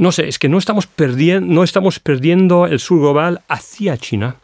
no 0.00 0.12
sé, 0.12 0.28
es 0.28 0.38
que 0.38 0.48
no 0.48 0.56
estamos, 0.56 0.86
perdiendo, 0.86 2.66
el 2.66 2.80
sur 2.80 3.00
global 3.00 3.42
hacia 3.48 3.98
China. 3.98 4.36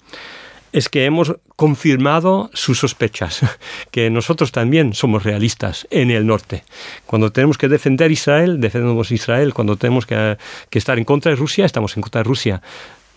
Es 0.70 0.90
que 0.90 1.06
hemos 1.06 1.34
confirmado 1.56 2.50
sus 2.52 2.78
sospechas, 2.78 3.40
que 3.90 4.10
nosotros 4.10 4.52
también 4.52 4.92
somos 4.92 5.24
realistas 5.24 5.88
en 5.90 6.10
el 6.10 6.26
norte. 6.26 6.62
Cuando 7.06 7.32
tenemos 7.32 7.56
que 7.56 7.68
defender 7.68 8.12
Israel, 8.12 8.60
defendemos 8.60 9.10
Israel. 9.10 9.54
Cuando 9.54 9.76
tenemos 9.76 10.04
que, 10.04 10.36
estar 10.72 10.98
en 10.98 11.04
contra 11.06 11.30
de 11.30 11.36
Rusia, 11.36 11.64
estamos 11.64 11.96
en 11.96 12.02
contra 12.02 12.20
de 12.20 12.24
Rusia 12.24 12.60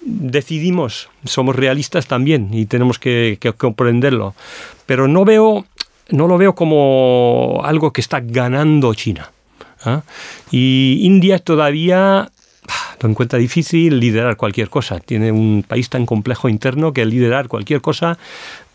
decidimos, 0.02 1.10
somos 1.26 1.58
realistas 1.58 2.08
también 2.08 2.54
y 2.54 2.68
tenemos 2.68 3.00
que, 3.00 3.38
comprenderlo. 3.58 4.34
Pero 4.86 5.10
no 5.10 5.26
veo, 5.26 5.66
no 6.08 6.26
lo 6.30 6.38
veo 6.38 6.56
como 6.56 7.60
algo 7.66 7.92
que 7.92 8.00
está 8.00 8.22
ganando 8.22 8.94
China. 8.94 9.30
¿Ah? 9.84 10.02
Y 10.52 11.00
India 11.02 11.40
todavía 11.40 12.32
lo 13.02 13.10
encuentra 13.10 13.40
difícil 13.40 14.00
liderar 14.00 14.38
cualquier 14.38 14.70
cosa. 14.70 15.00
Tiene 15.00 15.32
un 15.32 15.64
país 15.68 15.90
tan 15.90 16.06
complejo 16.06 16.50
interno 16.50 16.94
que 16.94 17.06
liderar 17.06 17.48
cualquier 17.48 17.82
cosa 17.82 18.18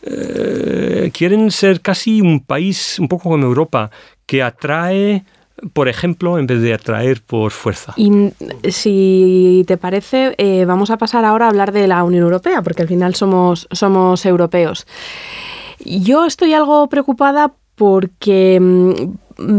eh, 0.03 1.11
quieren 1.15 1.51
ser 1.51 1.81
casi 1.81 2.21
un 2.21 2.41
país 2.41 2.99
un 2.99 3.09
poco 3.09 3.31
como 3.31 3.45
Europa 3.45 3.91
que 4.27 4.43
atrae 4.43 5.25
por 5.73 5.89
ejemplo, 5.89 6.39
en 6.39 6.47
vez 6.47 6.61
de 6.61 6.75
atraer 6.75 7.23
por 7.23 7.53
fuerza. 7.53 7.95
Y 7.97 8.33
si 8.71 9.65
te 9.67 9.77
parece, 9.77 10.35
eh, 10.37 10.65
vamos 10.67 10.91
a 10.91 10.99
pasar 10.99 11.25
ahora 11.25 11.47
a 11.47 11.49
hablar 11.49 11.73
de 11.73 11.87
la 11.87 12.03
Unión 12.03 12.25
Europea, 12.25 12.61
porque 12.61 12.83
al 12.83 12.89
final 12.89 13.15
somos, 13.15 13.69
somos 13.71 14.27
europeos. 14.27 14.87
Yo 15.79 16.27
estoy 16.27 16.53
algo 16.55 16.89
preocupada 16.89 17.53
porque 17.77 18.59
mm, 18.61 18.93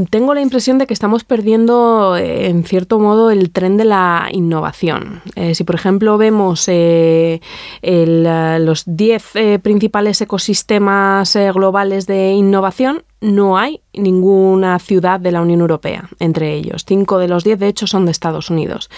tengo 0.09 0.33
la 0.33 0.41
impresión 0.41 0.77
de 0.77 0.88
que 0.88 0.93
estamos 0.93 1.23
perdiendo, 1.23 2.15
eh, 2.17 2.47
en 2.47 2.63
cierto 2.63 2.99
modo, 2.99 3.31
el 3.31 3.51
tren 3.51 3.77
de 3.77 3.85
la 3.85 4.29
innovación. 4.31 5.21
Eh, 5.35 5.55
si, 5.55 5.63
por 5.63 5.75
ejemplo, 5.75 6.17
vemos 6.17 6.65
eh, 6.67 7.41
los 7.81 8.83
10 8.85 9.61
principales 9.61 10.21
ecosistemas 10.21 11.38
globales 11.53 12.07
de 12.07 12.31
innovación, 12.31 13.03
no 13.25 13.57
hay 13.57 13.81
ninguna 13.93 14.77
ciudad 14.79 15.19
de 15.19 15.31
la 15.31 15.41
Unión 15.41 15.61
Europea 15.61 16.09
entre 16.19 16.53
ellos. 16.53 16.85
Cinco 16.85 17.17
de 17.17 17.27
los 17.27 17.43
diez, 17.43 17.59
de 17.59 17.67
hecho, 17.67 17.88
son 17.88 18.05
de 18.05 18.11
Estados 18.11 18.49
Unidos. 18.49 18.89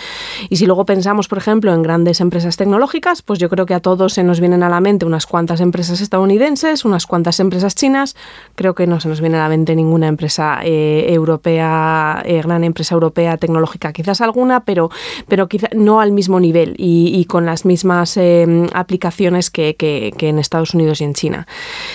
Y 0.50 0.58
si 0.58 0.66
luego 0.66 0.86
pensamos, 0.86 1.28
por 1.28 1.38
ejemplo, 1.38 1.74
en 1.74 1.82
grandes 1.82 2.20
empresas 2.20 2.58
tecnológicas, 2.58 3.22
pues 3.22 3.40
yo 3.40 3.50
creo 3.50 3.66
que 3.66 3.74
a 3.74 3.80
todos 3.80 4.14
se 4.14 4.24
nos 4.24 4.40
vienen 4.40 4.64
a 4.64 4.70
la 4.70 4.82
mente 4.82 5.06
unas 5.06 5.26
cuantas 5.26 5.62
empresas 5.62 6.02
estadounidenses, 6.02 6.84
unas 6.84 7.06
cuantas 7.06 7.40
empresas 7.40 7.76
chinas. 7.76 8.16
Creo 8.56 8.76
que 8.76 8.88
no 8.88 9.00
se 9.00 9.08
nos 9.08 9.22
viene 9.22 9.38
a 9.38 9.44
la 9.44 9.50
mente 9.50 9.76
ninguna 9.76 10.08
empresa 10.08 10.60
eh, 10.70 11.14
europea, 11.14 12.22
eh, 12.26 12.42
gran 12.42 12.66
empresa 12.66 12.94
europea 12.94 13.38
tecnológica. 13.38 13.94
Quizás 13.94 14.20
alguna, 14.20 14.66
pero, 14.66 14.90
pero 15.30 15.48
quizá 15.48 15.70
no 15.74 16.02
al 16.02 16.12
mismo 16.12 16.42
nivel 16.42 16.76
y, 16.78 17.24
con 17.24 17.46
las 17.46 17.64
mismas 17.64 18.18
eh, 18.18 18.68
aplicaciones 18.74 19.50
que, 19.50 19.78
que 19.78 20.28
en 20.28 20.40
Estados 20.40 20.74
Unidos 20.74 21.00
y 21.00 21.06
en 21.06 21.14
China. 21.14 21.48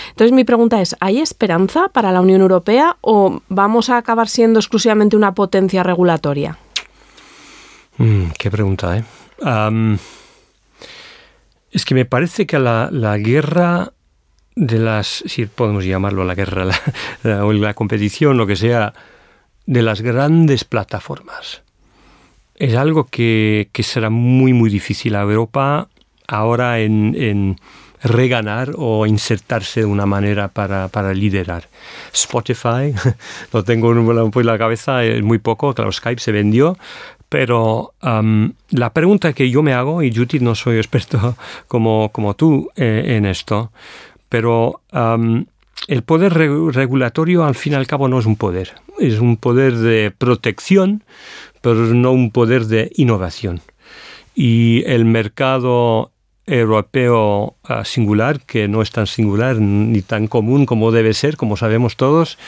Entonces 0.08 0.32
mi 0.32 0.44
pregunta 0.44 0.80
es, 0.80 0.96
¿hay 1.00 1.20
esperanza 1.20 1.88
para 1.88 2.12
la 2.12 2.22
Unión 2.22 2.40
Europea 2.40 2.96
o 3.02 3.42
vamos 3.50 3.90
a 3.90 3.98
acabar 3.98 4.30
siendo 4.30 4.58
exclusivamente 4.58 5.16
una 5.16 5.34
potencia 5.34 5.82
regulatoria? 5.82 6.56
Mm, 7.98 8.28
qué 8.38 8.50
pregunta, 8.50 8.96
¿eh? 8.96 9.04
es 11.72 11.84
que 11.84 11.94
me 11.94 12.06
parece 12.06 12.46
que 12.46 12.58
la, 12.58 12.88
guerra 13.18 13.92
de 14.54 14.78
las, 14.78 15.24
si 15.26 15.46
podemos 15.46 15.84
llamarlo 15.84 16.24
la 16.24 16.34
guerra, 16.34 16.66
o 17.24 17.52
la, 17.52 17.74
competición, 17.74 18.36
lo 18.36 18.46
que 18.46 18.56
sea, 18.56 18.92
de 19.66 19.82
las 19.82 20.00
grandes 20.00 20.64
plataformas, 20.64 21.62
es 22.56 22.74
algo 22.74 23.04
que, 23.04 23.68
será 23.82 24.10
muy, 24.10 24.52
muy 24.52 24.70
difícil 24.70 25.16
a 25.16 25.22
Europa 25.22 25.88
ahora 26.26 26.80
en 26.80 27.56
reganar 28.02 28.72
o 28.76 29.06
insertarse 29.06 29.80
de 29.80 29.86
una 29.86 30.06
manera 30.06 30.48
para, 30.48 30.88
para 30.88 31.14
liderar. 31.14 31.68
Spotify, 32.12 32.92
lo 33.52 33.64
tengo 33.64 33.92
en 33.92 34.46
la 34.46 34.58
cabeza, 34.58 35.04
es 35.04 35.22
muy 35.22 35.38
poco, 35.38 35.74
claro, 35.74 35.92
Skype 35.92 36.20
se 36.20 36.32
vendió, 36.32 36.76
pero 37.28 37.94
la 38.02 38.92
pregunta 38.92 39.32
que 39.32 39.50
yo 39.50 39.62
me 39.62 39.72
hago, 39.72 40.02
y 40.02 40.14
Judith 40.14 40.42
no 40.42 40.54
soy 40.54 40.76
experto 40.76 41.36
como, 41.68 42.10
como 42.10 42.34
tú 42.34 42.70
eh, 42.76 43.16
en 43.16 43.24
esto, 43.24 43.72
pero 44.32 44.80
el 44.90 46.02
poder 46.06 46.32
regulatorio 46.32 47.44
al 47.44 47.54
fin 47.54 47.74
y 47.74 47.76
al 47.76 47.86
cabo 47.86 48.08
no 48.08 48.18
es 48.18 48.24
un 48.24 48.36
poder, 48.36 48.72
es 48.98 49.18
un 49.18 49.36
poder 49.36 49.76
de 49.76 50.10
protección, 50.10 51.04
pero 51.60 51.74
no 51.74 52.12
un 52.12 52.30
poder 52.30 52.64
de 52.64 52.90
innovación. 52.94 53.60
Y 54.34 54.84
el 54.86 55.04
mercado 55.04 56.12
europeo 56.46 57.56
ah, 57.64 57.84
singular, 57.84 58.40
que 58.40 58.68
no 58.68 58.80
es 58.80 58.90
tan 58.90 59.06
singular 59.06 59.56
ni 59.56 60.00
tan 60.00 60.28
común 60.28 60.64
como 60.64 60.92
debe 60.92 61.12
ser, 61.12 61.36
como 61.36 61.58
sabemos 61.58 61.96
todos, 61.96 62.38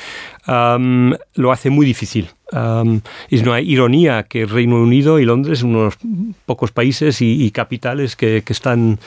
lo 0.47 1.53
hace 1.53 1.69
muy 1.69 1.85
difícil. 1.85 2.31
Es 3.31 3.43
una 3.43 3.61
ironía 3.61 4.25
que 4.25 4.47
Reino 4.47 4.81
Unido 4.81 5.19
y 5.19 5.25
Londres, 5.25 5.63
unos 5.63 5.95
pocos 6.47 6.71
países 6.71 7.21
y, 7.21 7.51
capitales 7.51 8.17
que, 8.17 8.43
están 8.47 8.99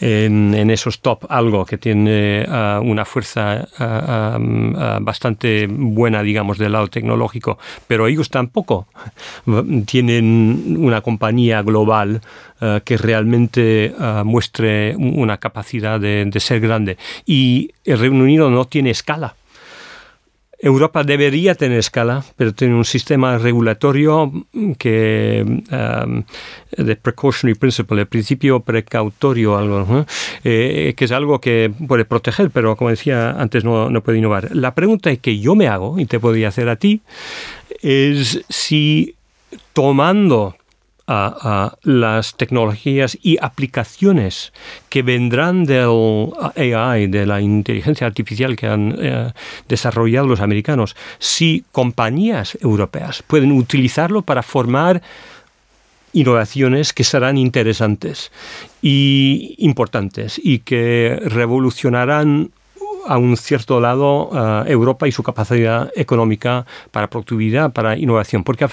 en, 0.00 0.70
esos 0.70 1.00
top 1.00 1.24
algo, 1.28 1.64
que 1.64 1.78
tiene 1.78 2.44
ah, 2.48 2.80
una 2.82 3.04
fuerza 3.04 3.66
ah, 3.78 4.38
bastante 5.00 5.66
buena, 5.68 6.22
digamos, 6.22 6.58
del 6.58 6.72
lado 6.72 6.88
tecnológico, 6.88 7.58
pero 7.86 8.06
ellos 8.06 8.30
tampoco 8.30 8.86
tienen 9.86 10.76
una 10.78 11.00
compañía 11.00 11.62
global 11.62 12.20
ah, 12.60 12.80
que 12.84 12.96
realmente 12.96 13.94
muestre 14.24 14.94
una 14.96 15.38
capacidad 15.38 15.98
de 15.98 16.40
ser 16.40 16.60
grande. 16.60 16.96
Y 17.26 17.70
el 17.84 17.98
Reino 17.98 18.22
Unido 18.22 18.50
no 18.50 18.66
tiene 18.66 18.90
escala 18.90 19.34
Europa 20.64 21.04
debería 21.04 21.54
tener 21.54 21.78
escala, 21.78 22.24
pero 22.36 22.54
tiene 22.54 22.74
un 22.74 22.86
sistema 22.86 23.36
regulatorio 23.36 24.32
que 24.78 25.44
um, 25.46 26.22
de 26.78 26.96
precautionary 26.96 27.58
principle, 27.58 28.00
el 28.00 28.06
principio 28.06 28.60
precautorio, 28.60 29.58
algo, 29.58 30.06
eh, 30.42 30.94
que 30.96 31.04
es 31.04 31.12
algo 31.12 31.38
que 31.38 31.70
puede 31.86 32.06
proteger, 32.06 32.50
pero 32.50 32.76
como 32.76 32.88
decía 32.88 33.32
antes 33.32 33.62
no, 33.62 33.90
no 33.90 34.02
puede 34.02 34.16
innovar. 34.16 34.56
La 34.56 34.74
pregunta 34.74 35.14
que 35.16 35.38
yo 35.38 35.54
me 35.54 35.68
hago 35.68 35.98
y 35.98 36.06
te 36.06 36.18
podría 36.18 36.48
hacer 36.48 36.70
a 36.70 36.76
ti 36.76 37.02
es 37.82 38.42
si 38.48 39.16
tomando 39.74 40.56
a, 41.06 41.76
las 41.82 42.36
tecnologías 42.36 43.18
y 43.22 43.38
aplicaciones 43.40 44.52
que 44.88 45.02
vendrán 45.02 45.64
del 45.64 46.30
AI, 46.56 47.06
de 47.08 47.26
la 47.26 47.40
inteligencia 47.40 48.06
artificial 48.06 48.56
que 48.56 48.66
han 48.66 48.96
eh, 48.98 49.32
desarrollado 49.68 50.26
los 50.26 50.40
americanos, 50.40 50.96
si 51.18 51.64
compañías 51.72 52.56
europeas 52.60 53.22
pueden 53.26 53.52
utilizarlo 53.52 54.22
para 54.22 54.42
formar 54.42 55.02
innovaciones 56.12 56.92
que 56.92 57.04
serán 57.04 57.36
interesantes 57.36 58.30
y 58.80 59.56
importantes 59.58 60.40
y 60.42 60.60
que 60.60 61.20
revolucionarán 61.24 62.50
a 63.06 63.18
un 63.18 63.36
cierto 63.36 63.80
lado 63.80 64.30
eh, 64.32 64.70
Europa 64.70 65.06
y 65.08 65.12
su 65.12 65.22
capacidad 65.22 65.90
económica 65.94 66.66
para 66.90 67.08
productividad, 67.08 67.72
para 67.72 67.96
innovación. 67.96 68.44
Porque 68.44 68.66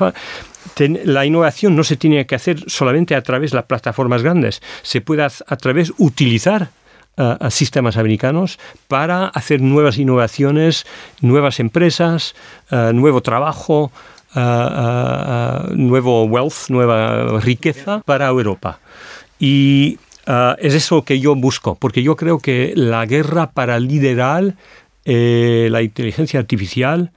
la 1.05 1.25
innovación 1.25 1.75
no 1.75 1.83
se 1.83 1.97
tiene 1.97 2.25
que 2.25 2.35
hacer 2.35 2.63
solamente 2.67 3.15
a 3.15 3.21
través 3.21 3.51
de 3.51 3.57
las 3.57 3.65
plataformas 3.65 4.23
grandes, 4.23 4.61
se 4.81 5.01
puede 5.01 5.23
a 5.23 5.57
través 5.57 5.93
utilizar 5.97 6.69
eh, 7.17 7.37
sistemas 7.49 7.97
americanos 7.97 8.57
para 8.87 9.27
hacer 9.27 9.61
nuevas 9.61 9.97
innovaciones, 9.97 10.85
nuevas 11.21 11.59
empresas, 11.59 12.35
eh, 12.71 12.91
nuevo 12.93 13.21
trabajo, 13.21 13.91
nuevo 15.75 16.23
wealth, 16.23 16.69
nueva 16.69 17.41
riqueza 17.41 18.01
para 18.05 18.27
Europa. 18.27 18.79
Y 19.39 19.97
Ah, 20.27 20.55
es 20.59 20.73
eso 20.73 21.03
que 21.03 21.19
yo 21.19 21.35
busco, 21.35 21.75
porque 21.75 22.03
yo 22.03 22.15
creo 22.15 22.39
que 22.39 22.73
la 22.75 23.05
guerra 23.05 23.51
para 23.51 23.79
liderar 23.79 24.55
eh, 25.05 25.67
la 25.71 25.81
inteligencia 25.81 26.39
artificial 26.39 27.11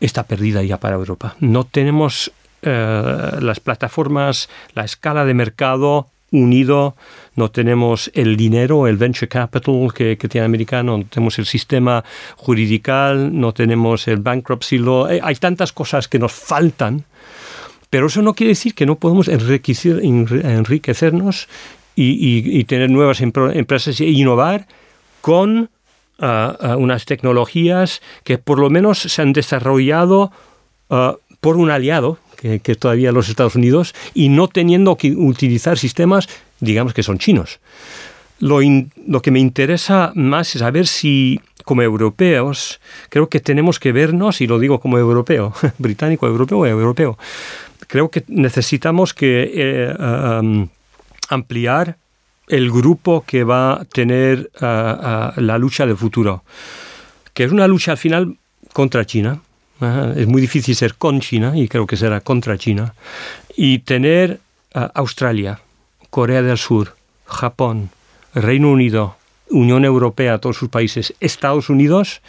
está 0.00 0.24
perdida 0.24 0.62
ya 0.62 0.78
para 0.78 0.96
Europa. 0.96 1.36
No 1.38 1.64
tenemos 1.64 2.32
eh, 2.62 3.38
las 3.40 3.60
plataformas, 3.60 4.48
la 4.74 4.84
escala 4.84 5.24
de 5.24 5.34
mercado 5.34 6.08
unido, 6.32 6.96
no 7.36 7.50
tenemos 7.50 8.10
el 8.14 8.36
dinero, 8.36 8.88
el 8.88 8.96
venture 8.96 9.28
capital 9.28 9.92
que, 9.94 10.16
tiene 10.16 10.46
americano, 10.46 10.96
no 10.96 11.04
tenemos 11.04 11.38
el 11.38 11.46
sistema 11.46 12.02
juridical, 12.36 13.38
no 13.38 13.52
tenemos 13.52 14.08
el 14.08 14.16
bankruptcy 14.16 14.78
law. 14.78 15.08
Eh, 15.08 15.20
hay 15.22 15.36
tantas 15.36 15.72
cosas 15.72 16.08
que 16.08 16.18
nos 16.18 16.32
faltan 16.32 17.04
pero 17.92 18.06
eso 18.06 18.22
no 18.22 18.32
quiere 18.32 18.52
decir 18.52 18.74
que 18.74 18.86
no 18.86 18.96
podemos 18.96 19.28
enriquecernos 19.28 21.46
y, 21.94 22.64
tener 22.64 22.90
nuevas 22.90 23.20
empresas 23.20 24.00
e 24.00 24.06
innovar 24.06 24.66
con 25.20 25.70
ah, 26.18 26.56
ah, 26.60 26.76
unas 26.76 27.04
tecnologías 27.04 28.00
que 28.24 28.38
por 28.38 28.58
lo 28.58 28.70
menos 28.70 28.98
se 28.98 29.22
han 29.22 29.32
desarrollado 29.32 30.32
ah, 30.90 31.16
por 31.40 31.56
un 31.56 31.70
aliado, 31.70 32.18
que, 32.36 32.60
que, 32.60 32.74
todavía 32.74 33.12
los 33.12 33.28
Estados 33.28 33.56
Unidos, 33.56 33.94
y 34.14 34.28
no 34.28 34.48
teniendo 34.48 34.96
que 34.96 35.12
utilizar 35.12 35.78
sistemas, 35.78 36.28
digamos 36.60 36.94
que 36.94 37.02
son 37.02 37.18
chinos. 37.18 37.60
Lo, 38.38 38.60
lo 39.06 39.22
que 39.22 39.30
me 39.30 39.38
interesa 39.38 40.12
más 40.14 40.54
es 40.54 40.60
saber 40.60 40.86
si 40.86 41.40
como 41.64 41.82
europeos, 41.82 42.80
creo 43.08 43.28
que 43.28 43.40
tenemos 43.40 43.78
que 43.78 43.92
vernos, 43.92 44.40
y 44.40 44.46
lo 44.46 44.58
digo 44.58 44.80
como 44.80 44.98
europeo, 44.98 45.54
británico, 45.78 46.26
europeo 46.26 46.66
europeo, 46.66 47.18
creo 47.86 48.10
que 48.10 48.24
necesitamos 48.28 49.14
que 49.14 49.50
eh, 49.54 50.66
ampliar 51.32 51.96
el 52.48 52.70
grupo 52.70 53.24
que 53.26 53.44
va 53.44 53.80
a 53.80 53.84
tener 53.84 54.50
la 54.60 55.58
lucha 55.58 55.86
del 55.86 55.96
futuro, 55.96 56.44
que 57.34 57.44
es 57.44 57.52
una 57.52 57.66
lucha 57.66 57.92
al 57.92 57.98
final 57.98 58.36
contra 58.72 59.04
China. 59.04 59.40
es 60.16 60.26
muy 60.26 60.40
difícil 60.40 60.76
ser 60.76 60.94
con 60.94 61.20
China 61.20 61.52
y 61.54 61.68
creo 61.68 61.86
que 61.86 61.96
será 61.96 62.20
contra 62.20 62.58
China. 62.58 62.94
Y 63.56 63.80
tener 63.80 64.40
Australia, 64.72 65.60
Corea 66.10 66.42
del 66.42 66.58
Sur, 66.58 66.96
Japón, 67.26 67.90
Reino 68.34 68.70
Unido, 68.70 69.16
Unión 69.50 69.84
Europea, 69.84 70.38
todos 70.38 70.56
sus 70.56 70.68
países, 70.68 71.14
Estados 71.20 71.68
Unidos, 71.68 72.22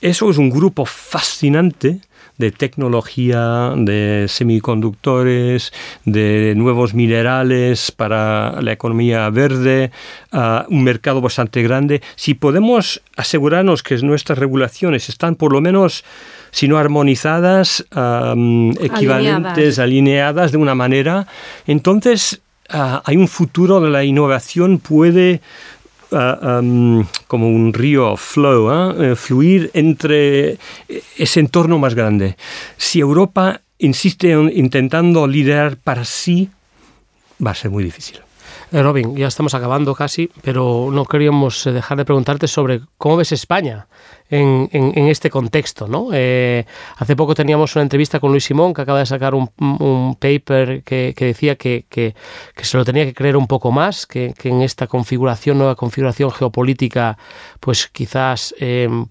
eso 0.00 0.30
es 0.30 0.38
un 0.38 0.50
grupo 0.50 0.84
fascinante 0.84 2.00
de 2.38 2.52
tecnología, 2.52 3.72
de 3.76 4.26
semiconductores, 4.28 5.72
de 6.04 6.54
nuevos 6.56 6.94
minerales 6.94 7.90
para 7.90 8.62
la 8.62 8.72
economía 8.72 9.28
verde, 9.30 9.90
un 10.68 10.84
mercado 10.84 11.20
bastante 11.20 11.62
grande. 11.62 12.00
Si 12.16 12.34
podemos 12.34 13.02
asegurarnos 13.16 13.82
que 13.82 13.96
nuestras 13.98 14.38
regulaciones 14.38 15.08
están 15.08 15.34
por 15.34 15.52
lo 15.52 15.60
menos 15.60 16.04
si 16.50 16.68
no 16.68 16.78
armonizadas, 16.78 17.84
equivalentes, 18.80 19.78
alineadas. 19.78 20.52
de 20.52 20.58
una 20.58 20.74
manera, 20.74 21.26
entonces 21.66 22.40
ah, 22.70 23.02
hay 23.04 23.16
un 23.16 23.28
futuro 23.28 23.80
de 23.80 23.90
la 23.90 24.04
innovación 24.04 24.78
puede 24.78 25.40
Ah, 26.10 26.62
como 27.26 27.50
un 27.50 27.74
río 27.74 28.16
flow, 28.16 28.70
¿ah? 28.70 28.94
eh, 28.98 29.14
fluir 29.14 29.70
entre 29.74 30.58
ese 31.18 31.40
entorno 31.40 31.78
más 31.78 31.94
grande. 31.94 32.36
Si 32.78 33.00
Europa 33.00 33.60
insiste 33.78 34.32
en 34.32 34.50
intentando 34.54 35.26
liderar 35.26 35.76
para 35.76 36.04
sí, 36.04 36.48
va 37.44 37.50
a 37.50 37.54
ser 37.54 37.70
muy 37.70 37.84
difícil. 37.84 38.20
Eh, 38.70 38.82
Robin, 38.82 39.16
ya 39.16 39.28
estamos 39.28 39.54
acabando 39.54 39.94
casi, 39.94 40.30
pero 40.42 40.90
no 40.92 41.04
queríamos 41.04 41.66
eh, 41.66 41.72
dejar 41.72 41.96
de 41.96 42.04
preguntarte 42.04 42.46
sobre 42.46 42.80
cómo 42.98 43.16
ves 43.16 43.32
España 43.32 43.86
en, 44.30 44.68
este 45.08 45.30
contexto. 45.30 45.88
¿no? 45.88 46.08
Eh, 46.12 46.66
hace 46.96 47.16
poco 47.16 47.34
teníamos 47.34 47.74
una 47.76 47.82
entrevista 47.82 48.20
con 48.20 48.30
Luis 48.30 48.44
Simón, 48.44 48.74
que 48.74 48.82
acaba 48.82 48.98
de 48.98 49.06
sacar 49.06 49.34
un, 49.34 49.48
paper 50.18 50.82
que, 50.82 51.14
decía 51.18 51.56
que, 51.56 52.14
se 52.56 52.76
lo 52.76 52.84
tenía 52.84 53.06
que 53.06 53.14
creer 53.14 53.36
un 53.36 53.46
poco 53.46 53.72
más, 53.72 54.06
que, 54.06 54.34
en 54.44 54.62
esta 54.62 54.86
configuración, 54.86 55.58
nueva 55.58 55.76
configuración 55.76 56.30
geopolítica, 56.30 57.16
pues 57.60 57.86
quizás 57.88 58.54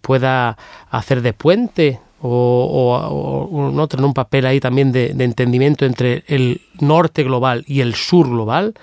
pueda 0.02 0.58
hacer 0.92 1.22
de 1.22 1.34
puente 1.34 2.00
o, 2.22 3.72
no 3.74 3.88
tener 3.88 4.06
un 4.06 4.14
papel 4.14 4.46
ahí 4.46 4.60
también 4.60 4.92
de, 4.92 5.14
de, 5.14 5.24
entendimiento 5.24 5.86
entre 5.86 6.24
el 6.28 6.62
norte 6.80 7.24
global 7.24 7.64
y 7.68 7.82
el 7.82 7.96
sur 7.96 8.30
global, 8.30 8.74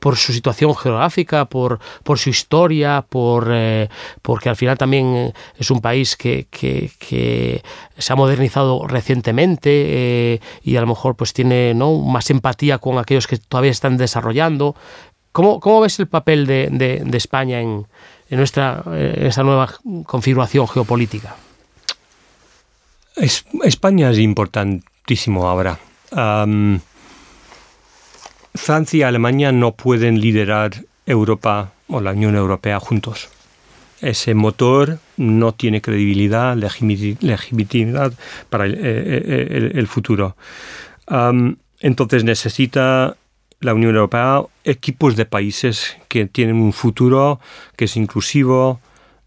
por 0.00 0.16
su 0.16 0.32
situación 0.32 0.74
geográfica, 0.74 1.44
por, 1.44 1.78
su 2.16 2.30
historia, 2.30 3.04
por, 3.08 3.48
eh, 3.52 3.88
porque 4.22 4.48
al 4.48 4.56
final 4.56 4.76
también 4.76 5.14
eh, 5.14 5.32
es 5.58 5.70
un 5.70 5.80
país 5.80 6.16
que, 6.16 6.48
se 7.98 8.12
ha 8.12 8.16
modernizado 8.16 8.86
recientemente 8.88 9.70
eh, 9.70 10.40
y 10.64 10.76
a 10.76 10.80
lo 10.80 10.86
mejor 10.86 11.16
pues 11.16 11.32
tiene 11.34 11.74
más 11.74 12.30
empatía 12.30 12.78
con 12.78 12.98
aquellos 12.98 13.26
que 13.26 13.36
todavía 13.36 13.70
están 13.70 13.98
desarrollando. 13.98 14.74
¿Cómo, 15.32 15.80
ves 15.80 16.00
el 16.00 16.08
papel 16.08 16.46
de, 16.46 17.06
España 17.12 17.60
en, 17.60 17.86
nuestra 18.30 18.82
esa 18.96 19.44
nueva 19.44 19.68
configuración 20.06 20.66
geopolítica? 20.66 21.36
España 23.62 24.10
es 24.10 24.18
importantísimo 24.18 25.46
ahora. 25.46 25.78
Francia 28.54 28.98
y 28.98 29.02
Alemania 29.02 29.52
no 29.52 29.72
pueden 29.72 30.20
liderar 30.20 30.72
Europa 31.06 31.72
o 31.88 32.00
la 32.00 32.12
Unión 32.12 32.36
Europea 32.36 32.80
juntos. 32.80 33.28
Ese 34.00 34.34
motor 34.34 34.98
no 35.16 35.52
tiene 35.52 35.82
credibilidad, 35.82 36.56
legitimidad 36.56 38.12
para 38.48 38.64
el, 38.64 38.74
eh, 38.74 39.72
eh, 39.74 39.86
futuro. 39.86 40.36
entonces 41.80 42.24
necesita 42.24 43.16
la 43.60 43.74
Unión 43.74 43.94
Europea 43.94 44.42
equipos 44.64 45.16
de 45.16 45.26
países 45.26 45.96
que 46.08 46.26
tienen 46.26 46.56
un 46.56 46.72
futuro 46.72 47.40
que 47.76 47.84
es 47.84 47.96
inclusivo 47.96 48.80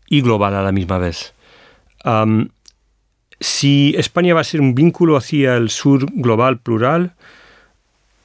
y 0.07 0.21
global 0.21 0.55
a 0.55 0.63
la 0.63 0.71
misma 0.71 0.97
vez. 0.97 1.33
si 3.39 3.93
España 3.97 4.33
va 4.33 4.41
a 4.41 4.45
ser 4.45 4.61
un 4.61 4.73
vínculo 4.73 5.17
hacia 5.17 5.55
el 5.55 5.69
sur 5.69 6.05
global 6.13 6.59
plural, 6.59 7.13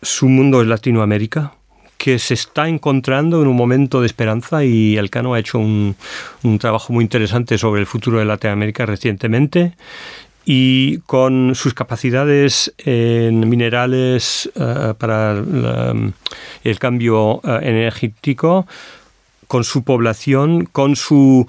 su 0.03 0.28
mundo 0.28 0.61
es 0.61 0.68
Latinoamérica, 0.68 1.55
que 1.96 2.18
se 2.18 2.34
está 2.34 2.68
encontrando 2.68 3.42
en 3.42 3.49
un 3.49 3.57
momento 3.57 4.01
de 4.01 4.07
esperanza 4.07 4.64
y 4.64 4.96
Elcano 4.96 5.34
ha 5.34 5.40
hecho 5.40 5.59
un, 5.59 5.96
trabajo 6.61 6.92
muy 6.92 7.03
interesante 7.03 7.59
sobre 7.59 7.80
el 7.80 7.86
futuro 7.86 8.20
de 8.20 8.24
Latinoamérica 8.24 8.86
recientemente 8.86 9.74
y 10.44 10.99
con 11.01 11.55
sus 11.55 11.74
capacidades 11.74 12.72
en 12.78 13.49
minerales 13.49 14.51
eh, 14.55 14.94
para 14.96 15.42
el 16.64 16.78
cambio 16.78 17.40
eh, 17.44 17.59
energético, 17.62 18.66
con 19.46 19.64
su 19.64 19.82
población, 19.82 20.66
con 20.66 20.94
su 20.94 21.46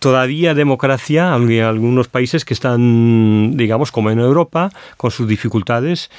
todavía 0.00 0.54
democracia, 0.54 1.34
hay 1.34 1.60
algunos 1.60 2.08
países 2.08 2.44
que 2.44 2.54
están, 2.54 3.56
digamos, 3.56 3.92
como 3.92 4.10
en 4.10 4.18
Europa, 4.18 4.70
con 4.96 5.10
sus 5.10 5.28
dificultades, 5.28 6.10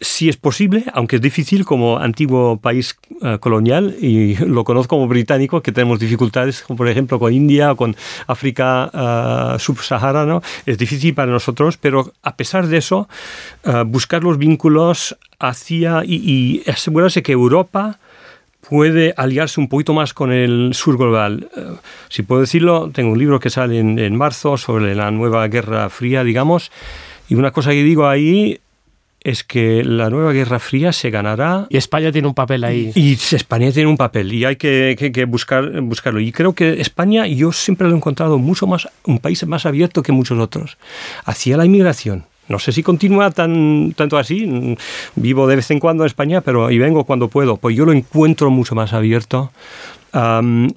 si 0.00 0.28
es 0.28 0.36
posible, 0.36 0.84
aunque 0.92 1.16
es 1.16 1.22
difícil 1.22 1.64
como 1.64 1.98
antiguo 1.98 2.58
país 2.58 2.96
eh, 3.22 3.38
colonial, 3.38 3.96
y 4.00 4.36
lo 4.36 4.64
conozco 4.64 4.96
como 4.96 5.08
británico, 5.08 5.62
que 5.62 5.72
tenemos 5.72 5.98
dificultades, 5.98 6.62
como 6.62 6.76
por 6.76 6.88
ejemplo 6.88 7.18
con 7.18 7.32
India 7.32 7.72
o 7.72 7.76
con 7.76 7.96
África 8.26 9.54
uh, 9.54 9.58
subsahariana, 9.58 10.40
es 10.66 10.78
difícil 10.78 11.14
para 11.14 11.30
nosotros, 11.30 11.76
pero 11.76 12.12
a 12.22 12.36
pesar 12.36 12.66
de 12.66 12.78
eso, 12.78 13.08
eh, 13.64 13.84
buscar 13.86 14.22
los 14.22 14.38
vínculos 14.38 15.16
hacia 15.38 16.02
y, 16.04 16.62
asegurarse 16.66 17.22
que 17.22 17.32
Europa 17.32 17.98
puede 18.68 19.14
aliarse 19.16 19.60
un 19.60 19.68
poquito 19.68 19.92
más 19.92 20.14
con 20.14 20.32
el 20.32 20.70
sur 20.74 20.96
global. 20.96 21.48
si 22.08 22.22
puedo 22.22 22.40
decirlo, 22.40 22.90
tengo 22.92 23.12
un 23.12 23.18
libro 23.18 23.38
que 23.38 23.50
sale 23.50 23.78
en, 23.78 23.98
en 23.98 24.16
marzo 24.16 24.56
sobre 24.56 24.94
la 24.94 25.10
nueva 25.10 25.46
Guerra 25.48 25.88
Fría, 25.90 26.24
digamos, 26.24 26.70
y 27.28 27.34
una 27.34 27.50
cosa 27.50 27.70
que 27.70 27.82
digo 27.82 28.08
ahí 28.08 28.60
es 29.24 29.42
que 29.42 29.82
la 29.82 30.10
nueva 30.10 30.32
Guerra 30.32 30.58
Fría 30.58 30.92
se 30.92 31.10
ganará. 31.10 31.66
Y 31.70 31.78
España 31.78 32.12
tiene 32.12 32.28
un 32.28 32.34
papel 32.34 32.62
ahí. 32.62 32.92
Y 32.94 33.14
España 33.14 33.72
tiene 33.72 33.88
un 33.88 33.96
papel 33.96 34.32
y 34.32 34.44
hay 34.44 34.56
que, 34.56 35.26
buscar, 35.26 35.80
buscarlo. 35.80 36.20
Y 36.20 36.30
creo 36.30 36.54
que 36.54 36.80
España, 36.80 37.26
yo 37.26 37.50
siempre 37.50 37.88
lo 37.88 37.94
he 37.94 37.96
encontrado 37.96 38.38
mucho 38.38 38.66
más, 38.66 38.86
un 39.04 39.18
país 39.18 39.44
más 39.46 39.64
abierto 39.64 40.02
que 40.02 40.12
muchos 40.12 40.38
otros, 40.38 40.76
hacia 41.24 41.56
la 41.56 41.64
inmigración. 41.64 42.26
No 42.46 42.58
sé 42.58 42.72
si 42.72 42.82
continúa 42.82 43.30
tan, 43.30 43.94
tanto 43.96 44.18
así. 44.18 44.76
Vivo 45.16 45.46
de 45.46 45.56
vez 45.56 45.70
en 45.70 45.80
cuando 45.80 46.04
en 46.04 46.08
España, 46.08 46.42
pero 46.42 46.70
y 46.70 46.78
vengo 46.78 47.04
cuando 47.04 47.28
puedo. 47.28 47.56
Pues 47.56 47.74
yo 47.74 47.86
lo 47.86 47.92
encuentro 47.92 48.50
mucho 48.50 48.74
más 48.74 48.92
abierto 48.92 49.50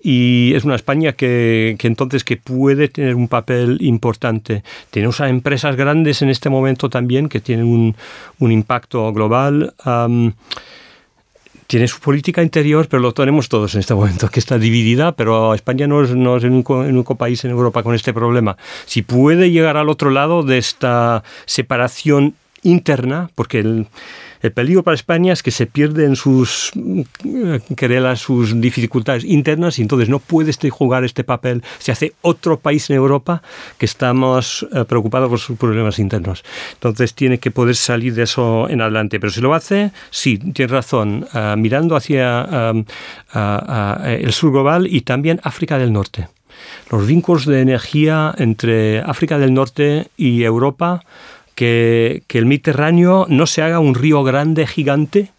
y 0.01 0.53
es 0.55 0.63
una 0.63 0.75
España 0.75 1.13
que, 1.13 1.75
que, 1.77 1.87
entonces 1.87 2.23
que 2.23 2.37
puede 2.37 2.87
tener 2.87 3.15
un 3.15 3.27
papel 3.27 3.77
importante. 3.81 4.63
Tenemos 4.89 5.21
a 5.21 5.29
empresas 5.29 5.75
grandes 5.75 6.21
en 6.21 6.29
este 6.29 6.49
momento 6.49 6.89
también 6.89 7.29
que 7.29 7.39
tienen 7.39 7.65
un, 7.65 7.95
un 8.39 8.51
impacto 8.51 9.13
global. 9.13 9.73
tiene 11.67 11.87
su 11.87 11.99
política 11.99 12.41
interior, 12.41 12.87
pero 12.89 13.01
lo 13.01 13.13
tenemos 13.13 13.49
todos 13.49 13.75
en 13.75 13.81
este 13.81 13.93
momento, 13.93 14.29
que 14.29 14.39
está 14.39 14.57
dividida, 14.57 15.11
pero 15.11 15.53
España 15.53 15.85
no 15.85 16.01
es, 16.01 16.15
no 16.15 16.37
es 16.37 16.43
el, 16.43 16.51
único, 16.51 16.83
el 16.83 16.93
único 16.93 17.15
país 17.15 17.43
en 17.45 17.51
Europa 17.51 17.83
con 17.83 17.93
este 17.93 18.13
problema. 18.13 18.57
Si 18.85 19.01
puede 19.03 19.51
llegar 19.51 19.77
al 19.77 19.89
otro 19.89 20.09
lado 20.09 20.41
de 20.43 20.57
esta 20.57 21.23
separación 21.45 22.35
interna, 22.63 23.29
porque 23.35 23.59
el, 23.59 23.87
el 24.41 24.51
peligro 24.51 24.83
para 24.83 24.95
España 24.95 25.33
es 25.33 25.43
que 25.43 25.51
se 25.51 25.65
pierden 25.65 26.15
sus 26.15 26.71
eh, 26.75 27.59
querelas, 27.75 28.19
sus 28.19 28.59
dificultades 28.59 29.23
internas 29.23 29.79
y 29.79 29.81
entonces 29.81 30.09
no 30.09 30.19
puede 30.19 30.51
este 30.51 30.69
jugar 30.69 31.03
este 31.03 31.23
papel. 31.23 31.63
Se 31.79 31.91
hace 31.91 32.13
otro 32.21 32.59
país 32.59 32.89
en 32.89 32.97
Europa 32.97 33.41
que 33.77 33.85
estamos 33.85 34.67
eh, 34.73 34.85
preocupados 34.85 35.29
por 35.29 35.39
sus 35.39 35.57
problemas 35.57 35.99
internos. 35.99 36.43
Entonces 36.73 37.13
tiene 37.13 37.39
que 37.39 37.51
poder 37.51 37.75
salir 37.75 38.13
de 38.13 38.23
eso 38.23 38.69
en 38.69 38.81
adelante. 38.81 39.19
Pero 39.19 39.31
si 39.31 39.41
lo 39.41 39.53
hace, 39.53 39.91
sí, 40.09 40.37
tiene 40.37 40.71
razón, 40.71 41.27
eh, 41.33 41.55
mirando 41.57 41.95
hacia 41.95 42.47
el 44.05 44.33
sur 44.33 44.51
global 44.51 44.87
y 44.87 45.01
también 45.01 45.39
África 45.43 45.77
del 45.77 45.93
Norte. 45.93 46.27
Los 46.89 47.05
vínculos 47.05 47.45
de 47.45 47.61
energía 47.61 48.33
entre 48.37 48.99
África 49.01 49.37
del 49.37 49.53
Norte 49.53 50.07
y 50.17 50.43
Europa 50.43 51.03
que, 51.57 52.23
el 52.29 52.45
Mediterráneo 52.45 53.25
no 53.29 53.47
se 53.47 53.63
haga 53.63 53.79
un 53.79 53.95
río 53.95 54.23
grande, 54.23 54.67
gigante. 54.67 55.31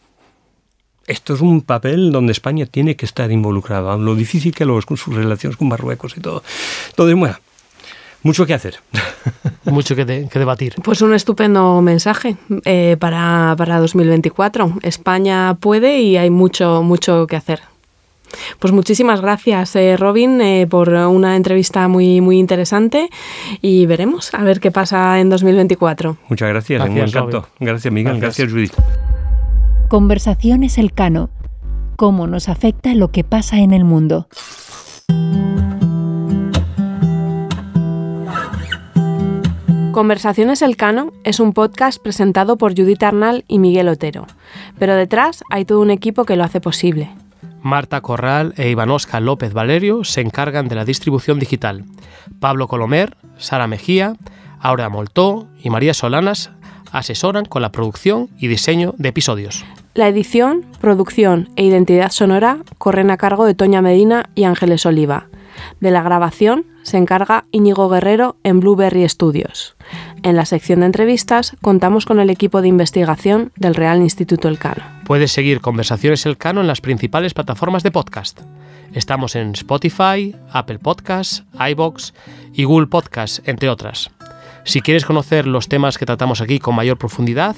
Esto 1.06 1.32
es 1.32 1.40
un 1.40 1.62
papel 1.62 2.10
donde 2.10 2.32
España 2.32 2.66
tiene 2.66 2.96
que 2.96 3.06
estar 3.06 3.30
involucrada, 3.30 3.96
lo 3.96 4.16
difícil 4.16 4.52
que 4.52 4.64
lo 4.64 4.78
es 4.78 4.84
con 4.84 4.96
sus 4.96 5.14
relaciones 5.14 5.56
con 5.56 5.68
Marruecos 5.68 6.16
y 6.16 6.20
todo. 6.20 6.42
Entonces, 6.90 7.16
bueno, 7.16 7.36
mucho 8.24 8.44
que 8.46 8.52
hacer. 8.52 8.80
Mucho 9.64 9.94
que, 9.94 10.04
debatir. 10.04 10.74
Pues 10.82 11.02
un 11.02 11.12
estupendo 11.12 11.82
mensaje 11.82 12.36
eh, 12.64 12.96
para, 12.98 13.54
para 13.58 13.78
2024. 13.80 14.78
España 14.82 15.58
puede 15.60 16.00
y 16.00 16.16
hay 16.16 16.30
mucho, 16.30 16.82
mucho 16.82 17.26
que 17.26 17.36
hacer. 17.36 17.60
Pues 18.58 18.72
muchísimas 18.72 19.20
gracias, 19.20 19.74
eh, 19.76 19.96
Robin, 19.96 20.40
eh, 20.40 20.66
por 20.68 20.90
una 20.90 21.36
entrevista 21.36 21.88
muy, 21.88 22.20
muy 22.20 22.38
interesante 22.38 23.08
y 23.62 23.86
veremos 23.86 24.32
a 24.34 24.42
ver 24.42 24.60
qué 24.60 24.70
pasa 24.70 25.20
en 25.20 25.30
2024. 25.30 26.16
Muchas 26.28 26.48
gracias, 26.48 26.84
gracias 26.84 27.14
un 27.14 27.20
encanto. 27.22 27.48
Gracias, 27.60 27.92
Miguel. 27.92 28.20
Gracias. 28.20 28.50
Judith. 28.50 28.74
Conversaciones 29.88 30.78
Elcano. 30.78 31.30
¿Cómo 31.96 32.26
nos 32.26 32.48
afecta 32.48 32.94
lo 32.94 33.10
que 33.10 33.24
pasa 33.24 33.58
en 33.58 33.72
el 33.72 33.84
mundo? 33.84 34.28
Conversaciones 39.92 40.62
Elcano 40.62 41.12
es 41.24 41.40
un 41.40 41.52
podcast 41.52 42.00
presentado 42.00 42.56
por 42.56 42.76
Judith 42.76 43.02
Arnal 43.02 43.44
y 43.48 43.58
Miguel 43.58 43.88
Otero, 43.88 44.28
pero 44.78 44.94
detrás 44.94 45.42
hay 45.50 45.64
todo 45.64 45.80
un 45.80 45.90
equipo 45.90 46.24
que 46.24 46.36
lo 46.36 46.44
hace 46.44 46.60
posible. 46.60 47.10
Marta 47.62 48.00
Corral 48.00 48.54
e 48.56 48.70
Ivanosca 48.70 49.20
López 49.20 49.52
Valerio 49.52 50.04
se 50.04 50.20
encargan 50.20 50.68
de 50.68 50.76
la 50.76 50.84
distribución 50.84 51.38
digital. 51.38 51.84
Pablo 52.40 52.68
Colomer, 52.68 53.16
Sara 53.36 53.66
Mejía, 53.66 54.14
Aura 54.60 54.88
Moltó 54.88 55.48
y 55.62 55.70
María 55.70 55.94
Solanas 55.94 56.50
asesoran 56.92 57.44
con 57.44 57.62
la 57.62 57.72
producción 57.72 58.28
y 58.38 58.48
diseño 58.48 58.94
de 58.98 59.10
episodios. 59.10 59.64
La 59.94 60.08
edición, 60.08 60.64
producción 60.80 61.48
e 61.56 61.64
identidad 61.64 62.10
sonora 62.10 62.58
corren 62.78 63.10
a 63.10 63.16
cargo 63.16 63.44
de 63.44 63.54
Toña 63.54 63.82
Medina 63.82 64.30
y 64.34 64.44
Ángeles 64.44 64.86
Oliva. 64.86 65.28
De 65.80 65.90
la 65.90 66.02
grabación 66.02 66.66
se 66.88 66.96
encarga 66.96 67.44
Íñigo 67.52 67.88
Guerrero 67.88 68.36
en 68.42 68.60
Blueberry 68.60 69.08
Studios. 69.08 69.76
En 70.22 70.36
la 70.36 70.44
sección 70.44 70.80
de 70.80 70.86
entrevistas 70.86 71.56
contamos 71.62 72.06
con 72.06 72.18
el 72.18 72.30
equipo 72.30 72.60
de 72.60 72.68
investigación 72.68 73.52
del 73.56 73.74
Real 73.74 74.02
Instituto 74.02 74.48
Elcano. 74.48 74.82
Puedes 75.04 75.30
seguir 75.30 75.60
Conversaciones 75.60 76.26
Elcano 76.26 76.60
en 76.60 76.66
las 76.66 76.80
principales 76.80 77.34
plataformas 77.34 77.82
de 77.82 77.90
podcast. 77.90 78.40
Estamos 78.92 79.36
en 79.36 79.52
Spotify, 79.52 80.34
Apple 80.50 80.78
Podcasts, 80.78 81.44
iBox 81.58 82.14
y 82.52 82.64
Google 82.64 82.88
Podcasts, 82.88 83.42
entre 83.44 83.68
otras. 83.68 84.10
Si 84.64 84.80
quieres 84.80 85.04
conocer 85.04 85.46
los 85.46 85.68
temas 85.68 85.98
que 85.98 86.06
tratamos 86.06 86.40
aquí 86.40 86.58
con 86.58 86.74
mayor 86.74 86.98
profundidad 86.98 87.56